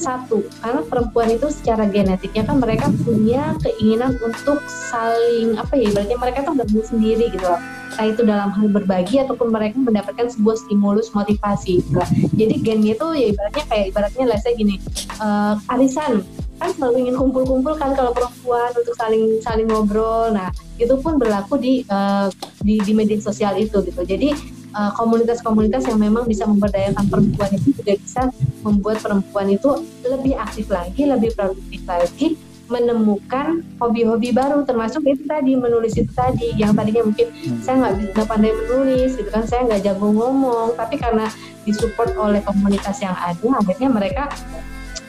Satu, 0.00 0.48
karena 0.64 0.80
perempuan 0.88 1.28
itu 1.28 1.52
secara 1.52 1.84
genetiknya 1.84 2.48
kan 2.48 2.56
mereka 2.56 2.88
punya 3.04 3.52
keinginan 3.60 4.16
untuk 4.24 4.64
saling 4.68 5.60
apa 5.60 5.76
ya, 5.76 5.92
ibaratnya 5.92 6.18
mereka 6.18 6.38
tuh 6.48 6.52
nggak 6.56 6.68
sendiri 6.88 7.28
gitu 7.28 7.44
loh. 7.44 7.60
Entah 7.88 8.06
itu 8.06 8.22
dalam 8.22 8.52
hal 8.52 8.66
berbagi 8.68 9.16
ataupun 9.24 9.48
mereka 9.48 9.80
mendapatkan 9.80 10.28
sebuah 10.28 10.56
stimulus 10.60 11.10
motivasi. 11.16 11.80
Gitu 11.82 12.00
Jadi 12.36 12.54
gennya 12.60 12.92
itu 12.94 13.06
ya 13.16 13.26
ibaratnya 13.32 13.64
kayak 13.66 13.84
ibaratnya 13.90 14.24
let's 14.28 14.46
gini, 14.48 14.76
uh, 15.18 15.56
arisan 15.72 16.22
kan 16.58 16.74
selalu 16.74 17.06
ingin 17.06 17.14
kumpul-kumpul 17.14 17.78
kan 17.78 17.94
kalau 17.94 18.10
perempuan 18.10 18.70
untuk 18.74 18.94
saling 18.98 19.38
saling 19.40 19.70
ngobrol. 19.70 20.34
Nah, 20.34 20.50
itu 20.76 20.90
pun 20.98 21.16
berlaku 21.16 21.54
di 21.56 21.86
uh, 21.86 22.26
di, 22.66 22.82
di 22.82 22.92
media 22.92 23.18
sosial 23.22 23.54
itu 23.54 23.78
gitu. 23.86 24.02
Jadi 24.02 24.34
eh, 24.74 24.90
komunitas-komunitas 24.98 25.86
uh, 25.86 25.94
yang 25.94 26.00
memang 26.02 26.26
bisa 26.26 26.44
memberdayakan 26.44 27.06
perempuan 27.06 27.50
itu 27.54 27.70
juga 27.78 27.94
bisa 27.94 28.20
membuat 28.66 28.98
perempuan 28.98 29.46
itu 29.54 29.86
lebih 30.02 30.34
aktif 30.34 30.66
lagi, 30.68 31.06
lebih 31.06 31.30
produktif 31.38 31.80
lagi, 31.86 32.34
menemukan 32.68 33.64
hobi-hobi 33.80 34.32
baru 34.32 34.62
termasuk 34.64 35.04
itu 35.08 35.24
tadi 35.24 35.56
menulis 35.56 35.96
itu 35.96 36.12
tadi 36.12 36.52
yang 36.56 36.76
tadinya 36.76 37.08
mungkin 37.08 37.28
hmm. 37.32 37.60
saya 37.64 37.74
nggak 37.80 37.94
bisa 38.00 38.22
pandai 38.28 38.52
menulis 38.52 39.10
gitu 39.16 39.30
kan 39.32 39.44
saya 39.48 39.64
nggak 39.64 39.82
jago 39.88 40.08
ngomong 40.12 40.76
tapi 40.76 41.00
karena 41.00 41.26
disupport 41.64 42.12
oleh 42.16 42.40
komunitas 42.44 43.00
yang 43.00 43.16
ada 43.16 43.36
akhirnya 43.36 43.88
mereka 43.88 44.28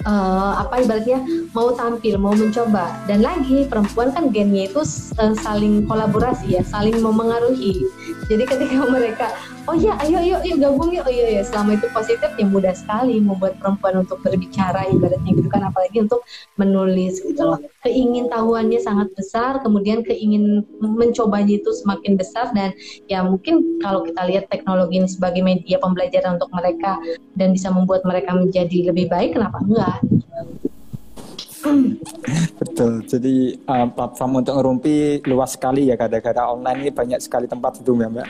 uh, 0.07 0.63
apa 0.63 0.83
ibaratnya 0.83 1.19
mau 1.51 1.73
tampil, 1.75 2.15
mau 2.21 2.31
mencoba. 2.35 2.93
Dan 3.09 3.25
lagi 3.25 3.67
perempuan 3.67 4.13
kan 4.13 4.31
gennya 4.31 4.69
itu 4.69 4.83
uh, 5.19 5.33
saling 5.39 5.83
kolaborasi 5.87 6.59
ya, 6.59 6.63
saling 6.63 6.99
memengaruhi. 7.01 7.83
Jadi 8.29 8.43
ketika 8.45 8.85
mereka 8.95 9.33
oh 9.69 9.77
ya 9.77 9.93
ayo 10.01 10.17
yuk 10.25 10.41
yuk 10.49 10.57
gabung 10.57 10.89
yuk. 10.89 11.05
Oh 11.05 11.13
iya 11.13 11.39
ya 11.39 11.43
selama 11.45 11.77
itu 11.77 11.85
positif 11.93 12.29
ya 12.33 12.45
mudah 12.49 12.73
sekali 12.73 13.21
membuat 13.21 13.61
perempuan 13.61 14.01
untuk 14.01 14.17
berbicara 14.25 14.89
ibaratnya 14.89 15.31
gitu 15.37 15.45
kan. 15.45 15.69
Apalagi 15.69 16.09
untuk 16.09 16.25
menulis 16.57 17.21
gitu 17.21 17.37
loh. 17.45 17.61
Keingin 17.85 18.33
tahuannya 18.33 18.81
sangat 18.81 19.13
besar 19.13 19.61
kemudian 19.61 20.01
keingin 20.01 20.65
mencobanya 20.81 21.61
itu 21.61 21.69
semakin 21.69 22.17
besar. 22.17 22.49
Dan 22.57 22.73
ya 23.05 23.21
mungkin 23.21 23.77
kalau 23.85 24.01
kita 24.01 24.25
lihat 24.25 24.49
teknologi 24.49 25.05
ini 25.05 25.09
sebagai 25.09 25.45
media 25.45 25.77
pembelajaran 25.77 26.41
untuk 26.41 26.49
mereka 26.49 26.97
dan 27.37 27.53
bisa 27.53 27.69
membuat 27.69 28.01
mereka 28.09 28.33
menjadi 28.33 28.89
lebih 28.89 29.05
baik 29.13 29.37
kenapa 29.37 29.61
enggak? 29.61 30.01
Betul. 32.57 33.03
Jadi 33.03 33.59
uh, 33.67 33.87
platform 33.91 34.41
untuk 34.41 34.55
ngerumpi 34.57 35.21
luas 35.27 35.53
sekali 35.53 35.91
ya. 35.91 35.95
Gara-gara 35.99 36.49
online 36.49 36.87
ini 36.87 36.91
banyak 36.91 37.19
sekali 37.19 37.45
tempat 37.45 37.83
itu 37.83 37.91
ya 37.99 38.09
Mbak. 38.09 38.29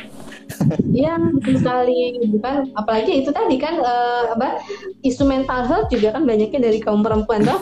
Iya 0.90 1.16
betul 1.36 1.56
sekali. 1.62 2.18
Bukan 2.34 2.74
apalagi 2.74 3.24
itu 3.24 3.30
tadi 3.30 3.56
kan 3.62 3.80
uh, 3.80 4.34
apa 4.34 4.60
isu 5.06 5.24
mental 5.26 5.66
health 5.66 5.88
juga 5.94 6.16
kan 6.18 6.26
banyaknya 6.26 6.60
dari 6.70 6.80
kaum 6.82 7.06
perempuan 7.06 7.46
toh. 7.46 7.62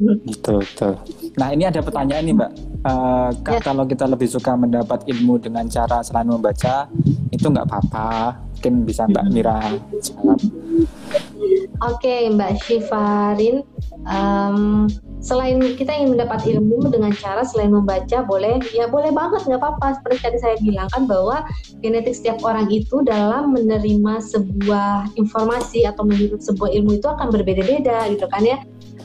Betul 0.00 0.60
betul. 0.60 0.92
Nah 1.40 1.48
ini 1.52 1.64
ada 1.64 1.80
pertanyaan 1.80 2.24
nih 2.24 2.34
Mbak. 2.36 2.52
Uh, 2.86 3.30
ya. 3.32 3.60
Kalau 3.64 3.84
kita 3.88 4.04
lebih 4.04 4.28
suka 4.28 4.52
mendapat 4.52 5.08
ilmu 5.08 5.40
dengan 5.40 5.64
cara 5.68 6.04
selain 6.04 6.28
membaca 6.28 6.88
itu 7.32 7.46
nggak 7.48 7.66
apa-apa. 7.68 8.36
Mungkin 8.56 8.74
bisa 8.84 9.08
Mbak 9.08 9.26
Mira 9.32 9.60
jawab. 10.00 10.40
Oke 11.84 12.08
okay, 12.08 12.20
Mbak 12.32 12.64
Syifarin 12.64 13.60
um, 14.08 14.88
selain 15.20 15.60
kita 15.76 15.92
ingin 15.92 16.16
mendapat 16.16 16.48
ilmu 16.48 16.88
dengan 16.88 17.12
cara 17.12 17.44
selain 17.44 17.68
membaca 17.68 18.24
boleh 18.24 18.62
ya 18.72 18.88
boleh 18.88 19.12
banget 19.12 19.44
nggak 19.44 19.60
apa-apa. 19.60 20.00
Seperti 20.00 20.18
tadi 20.24 20.38
saya 20.40 20.56
bilang 20.64 20.88
kan 20.88 21.04
bahwa 21.04 21.44
genetik 21.84 22.16
setiap 22.16 22.40
orang 22.46 22.72
itu 22.72 23.04
dalam 23.04 23.52
menerima 23.52 24.24
sebuah 24.24 25.20
informasi 25.20 25.84
atau 25.84 26.08
menghirup 26.08 26.40
sebuah 26.40 26.72
ilmu 26.72 26.96
itu 26.96 27.08
akan 27.12 27.28
berbeda-beda 27.28 28.08
gitu 28.08 28.24
kan 28.32 28.40
ya 28.40 28.56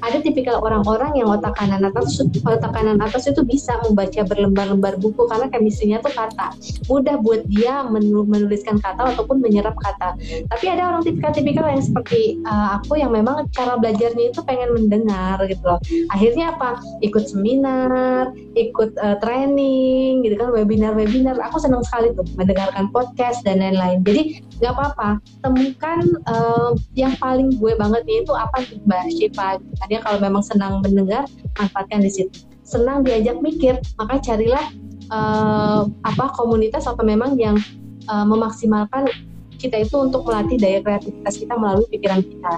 ada 0.02 0.18
tipikal 0.20 0.62
orang-orang 0.62 1.18
yang 1.22 1.30
otak 1.30 1.54
kanan 1.58 1.86
atas 1.86 2.18
otak 2.22 2.72
kanan 2.74 3.00
atas 3.00 3.30
itu 3.30 3.46
bisa 3.46 3.78
membaca 3.86 4.22
berlembar-lembar 4.26 4.98
buku 4.98 5.30
karena 5.30 5.48
kemisinya 5.50 5.98
tuh 6.02 6.14
kata. 6.14 6.54
Mudah 6.90 7.22
buat 7.22 7.46
dia 7.48 7.86
menuliskan 7.88 8.82
kata 8.82 9.16
ataupun 9.16 9.42
menyerap 9.42 9.78
kata. 9.78 10.18
Tapi 10.50 10.66
ada 10.68 10.92
orang 10.94 11.06
tipikal-tipikal 11.06 11.70
yang 11.70 11.84
seperti 11.84 12.42
uh, 12.46 12.82
aku 12.82 12.98
yang 12.98 13.14
memang 13.14 13.48
cara 13.54 13.78
belajarnya 13.78 14.34
itu 14.34 14.42
pengen 14.46 14.74
mendengar 14.74 15.42
gitu 15.46 15.64
loh. 15.64 15.80
Akhirnya 16.14 16.58
apa? 16.58 16.82
Ikut 17.06 17.30
seminar 17.30 18.34
ikut 18.56 18.96
uh, 19.00 19.16
training 19.24 20.24
gitu 20.28 20.36
kan 20.36 20.52
webinar-webinar. 20.52 21.40
Aku 21.52 21.62
senang 21.62 21.84
sekali 21.88 22.12
tuh 22.16 22.28
mendengarkan 22.36 22.92
podcast 22.92 23.44
dan 23.48 23.64
lain-lain. 23.64 24.04
Jadi 24.04 24.44
nggak 24.60 24.74
apa-apa. 24.76 25.10
Temukan 25.42 26.00
uh, 26.28 26.72
yang 26.94 27.16
paling 27.18 27.56
gue 27.58 27.74
banget 27.80 28.04
itu 28.08 28.34
apa 28.36 28.64
mbak 28.86 29.08
Syifa 29.14 29.58
dia 29.92 30.00
kalau 30.00 30.24
memang 30.24 30.40
senang 30.40 30.80
mendengar 30.80 31.28
manfaatkan 31.60 32.00
di 32.00 32.08
situ. 32.08 32.48
Senang 32.64 33.04
diajak 33.04 33.44
mikir 33.44 33.76
maka 34.00 34.24
carilah 34.24 34.72
uh, 35.12 35.84
apa 36.08 36.32
komunitas 36.32 36.88
atau 36.88 37.04
memang 37.04 37.36
yang 37.36 37.60
uh, 38.08 38.24
memaksimalkan 38.24 39.12
kita 39.60 39.84
itu 39.84 40.00
untuk 40.00 40.24
melatih 40.24 40.56
daya 40.56 40.80
kreativitas 40.80 41.36
kita 41.36 41.60
melalui 41.60 41.84
pikiran 41.92 42.24
kita. 42.24 42.54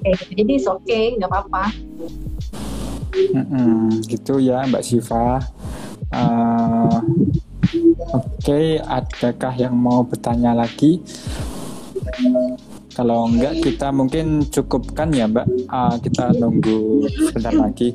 Kayak 0.00 0.16
gitu 0.24 0.32
jadi 0.40 0.54
oke 0.72 0.80
okay 0.88 1.04
nggak 1.20 1.28
apa-apa. 1.28 1.64
Mm-hmm, 3.12 4.08
gitu 4.08 4.40
ya 4.40 4.64
Mbak 4.64 4.84
Siva. 4.88 5.44
Uh, 6.08 7.04
Oke, 8.08 8.24
okay, 8.40 8.66
adakah 8.80 9.52
yang 9.52 9.76
mau 9.76 10.00
bertanya 10.00 10.56
lagi? 10.56 11.04
Kalau 12.98 13.30
enggak 13.30 13.62
kita 13.62 13.94
mungkin 13.94 14.42
cukupkan 14.50 15.14
ya 15.14 15.30
Mbak. 15.30 15.46
Uh, 15.70 15.94
kita 16.02 16.34
nunggu 16.34 17.06
sebentar 17.30 17.54
lagi. 17.54 17.94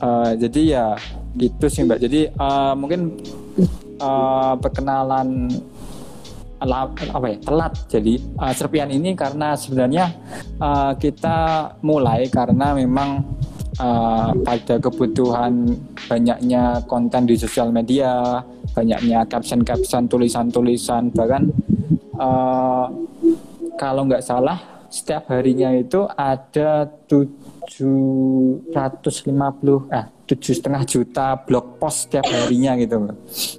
Uh, 0.00 0.32
jadi 0.40 0.60
ya 0.64 0.86
gitu 1.36 1.68
sih 1.68 1.84
Mbak. 1.84 2.00
Jadi 2.00 2.32
uh, 2.40 2.72
mungkin 2.72 3.20
uh, 4.00 4.56
perkenalan 4.56 5.52
apa 6.62 7.26
ya 7.26 7.38
telat 7.42 7.74
jadi 7.90 8.22
uh, 8.38 8.54
serpian 8.54 8.86
ini 8.94 9.18
karena 9.18 9.58
sebenarnya 9.58 10.14
uh, 10.62 10.94
kita 10.94 11.68
mulai 11.82 12.30
karena 12.30 12.70
memang 12.78 13.26
uh, 13.82 14.30
pada 14.46 14.78
kebutuhan 14.78 15.74
banyaknya 16.06 16.86
konten 16.86 17.26
di 17.26 17.34
sosial 17.34 17.74
media 17.74 18.38
banyaknya 18.78 19.26
caption-caption 19.26 20.06
tulisan-tulisan 20.06 21.10
bahkan 21.10 21.50
uh, 22.14 22.86
kalau 23.82 24.06
nggak 24.06 24.22
salah 24.22 24.86
setiap 24.86 25.26
harinya 25.34 25.74
itu 25.74 26.06
ada 26.14 26.86
750 27.10 28.70
eh 29.90 30.06
tujuh 30.22 30.54
setengah 30.54 30.86
juta 30.86 31.34
blog 31.42 31.82
post 31.82 32.06
setiap 32.06 32.30
harinya 32.30 32.78
gitu 32.78 33.10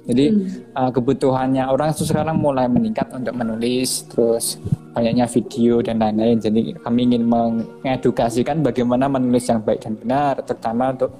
jadi 0.08 0.32
hmm. 0.32 0.72
uh, 0.72 0.88
kebutuhannya 0.88 1.68
orang 1.68 1.92
itu 1.92 2.08
sekarang 2.08 2.40
mulai 2.40 2.64
meningkat 2.72 3.12
untuk 3.12 3.36
menulis 3.36 4.08
terus 4.08 4.56
banyaknya 4.94 5.26
video 5.26 5.82
dan 5.82 5.98
lain-lain. 5.98 6.38
Jadi 6.38 6.78
kami 6.78 7.10
ingin 7.10 7.26
mengedukasikan 7.26 8.62
bagaimana 8.62 9.10
menulis 9.10 9.50
yang 9.50 9.60
baik 9.60 9.82
dan 9.82 9.98
benar 9.98 10.38
terutama 10.46 10.94
untuk 10.94 11.10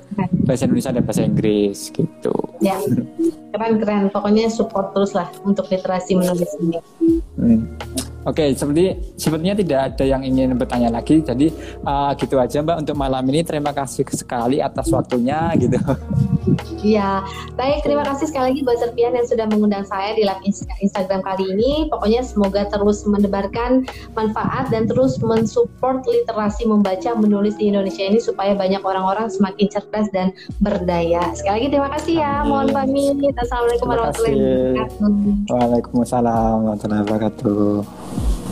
bahasa 0.46 0.70
Indonesia 0.70 0.94
dan 0.94 1.02
bahasa 1.02 1.22
Inggris 1.26 1.90
gitu. 1.90 2.34
Ya. 2.62 2.78
Keren 3.50 3.82
keren. 3.82 4.02
Pokoknya 4.14 4.46
support 4.46 4.94
terus 4.94 5.12
lah 5.12 5.26
untuk 5.42 5.66
literasi 5.66 6.14
menulis 6.14 6.50
ini. 6.62 6.78
Hmm. 7.34 7.62
Oke, 8.24 8.40
okay, 8.40 8.48
seperti 8.56 8.84
sepertinya 9.20 9.54
tidak 9.56 9.80
ada 9.92 10.04
yang 10.08 10.22
ingin 10.24 10.56
bertanya 10.56 10.88
lagi. 10.88 11.20
Jadi 11.20 11.52
uh, 11.84 12.16
gitu 12.16 12.40
aja 12.40 12.64
Mbak 12.64 12.76
untuk 12.88 12.96
malam 12.96 13.24
ini. 13.28 13.44
Terima 13.44 13.76
kasih 13.76 14.04
sekali 14.12 14.64
atas 14.64 14.88
waktunya 14.88 15.52
gitu. 15.60 15.76
Iya, 16.84 17.24
baik 17.56 17.80
terima 17.80 18.04
kasih 18.04 18.28
sekali 18.28 18.52
lagi 18.52 18.60
buat 18.60 18.76
Serpian 18.76 19.16
yang 19.16 19.24
sudah 19.24 19.48
mengundang 19.48 19.88
saya 19.88 20.12
di 20.12 20.28
live 20.28 20.44
Instagram 20.84 21.24
kali 21.24 21.44
ini. 21.56 21.88
Pokoknya 21.88 22.20
semoga 22.20 22.68
terus 22.68 23.08
mendebarkan 23.08 23.88
manfaat 24.12 24.68
dan 24.68 24.84
terus 24.84 25.16
mensupport 25.24 26.04
literasi 26.04 26.68
membaca 26.68 27.16
menulis 27.16 27.56
di 27.56 27.72
Indonesia 27.72 28.04
ini 28.04 28.20
supaya 28.20 28.52
banyak 28.52 28.84
orang-orang 28.84 29.32
semakin 29.32 29.72
cerdas 29.72 30.12
dan 30.12 30.36
berdaya. 30.60 31.32
Sekali 31.32 31.64
lagi 31.64 31.68
terima 31.72 31.88
kasih 31.96 32.14
ya. 32.20 32.32
Mohon 32.44 32.68
pamit. 32.76 33.34
Assalamualaikum 33.40 33.86
warahmatullahi 33.88 34.36
wabarakatuh. 34.36 35.08
Waalaikumsalam 35.48 36.56
warahmatullahi 36.68 37.02
wabarakatuh. 37.08 38.13
Thank 38.16 38.38
you. 38.38 38.43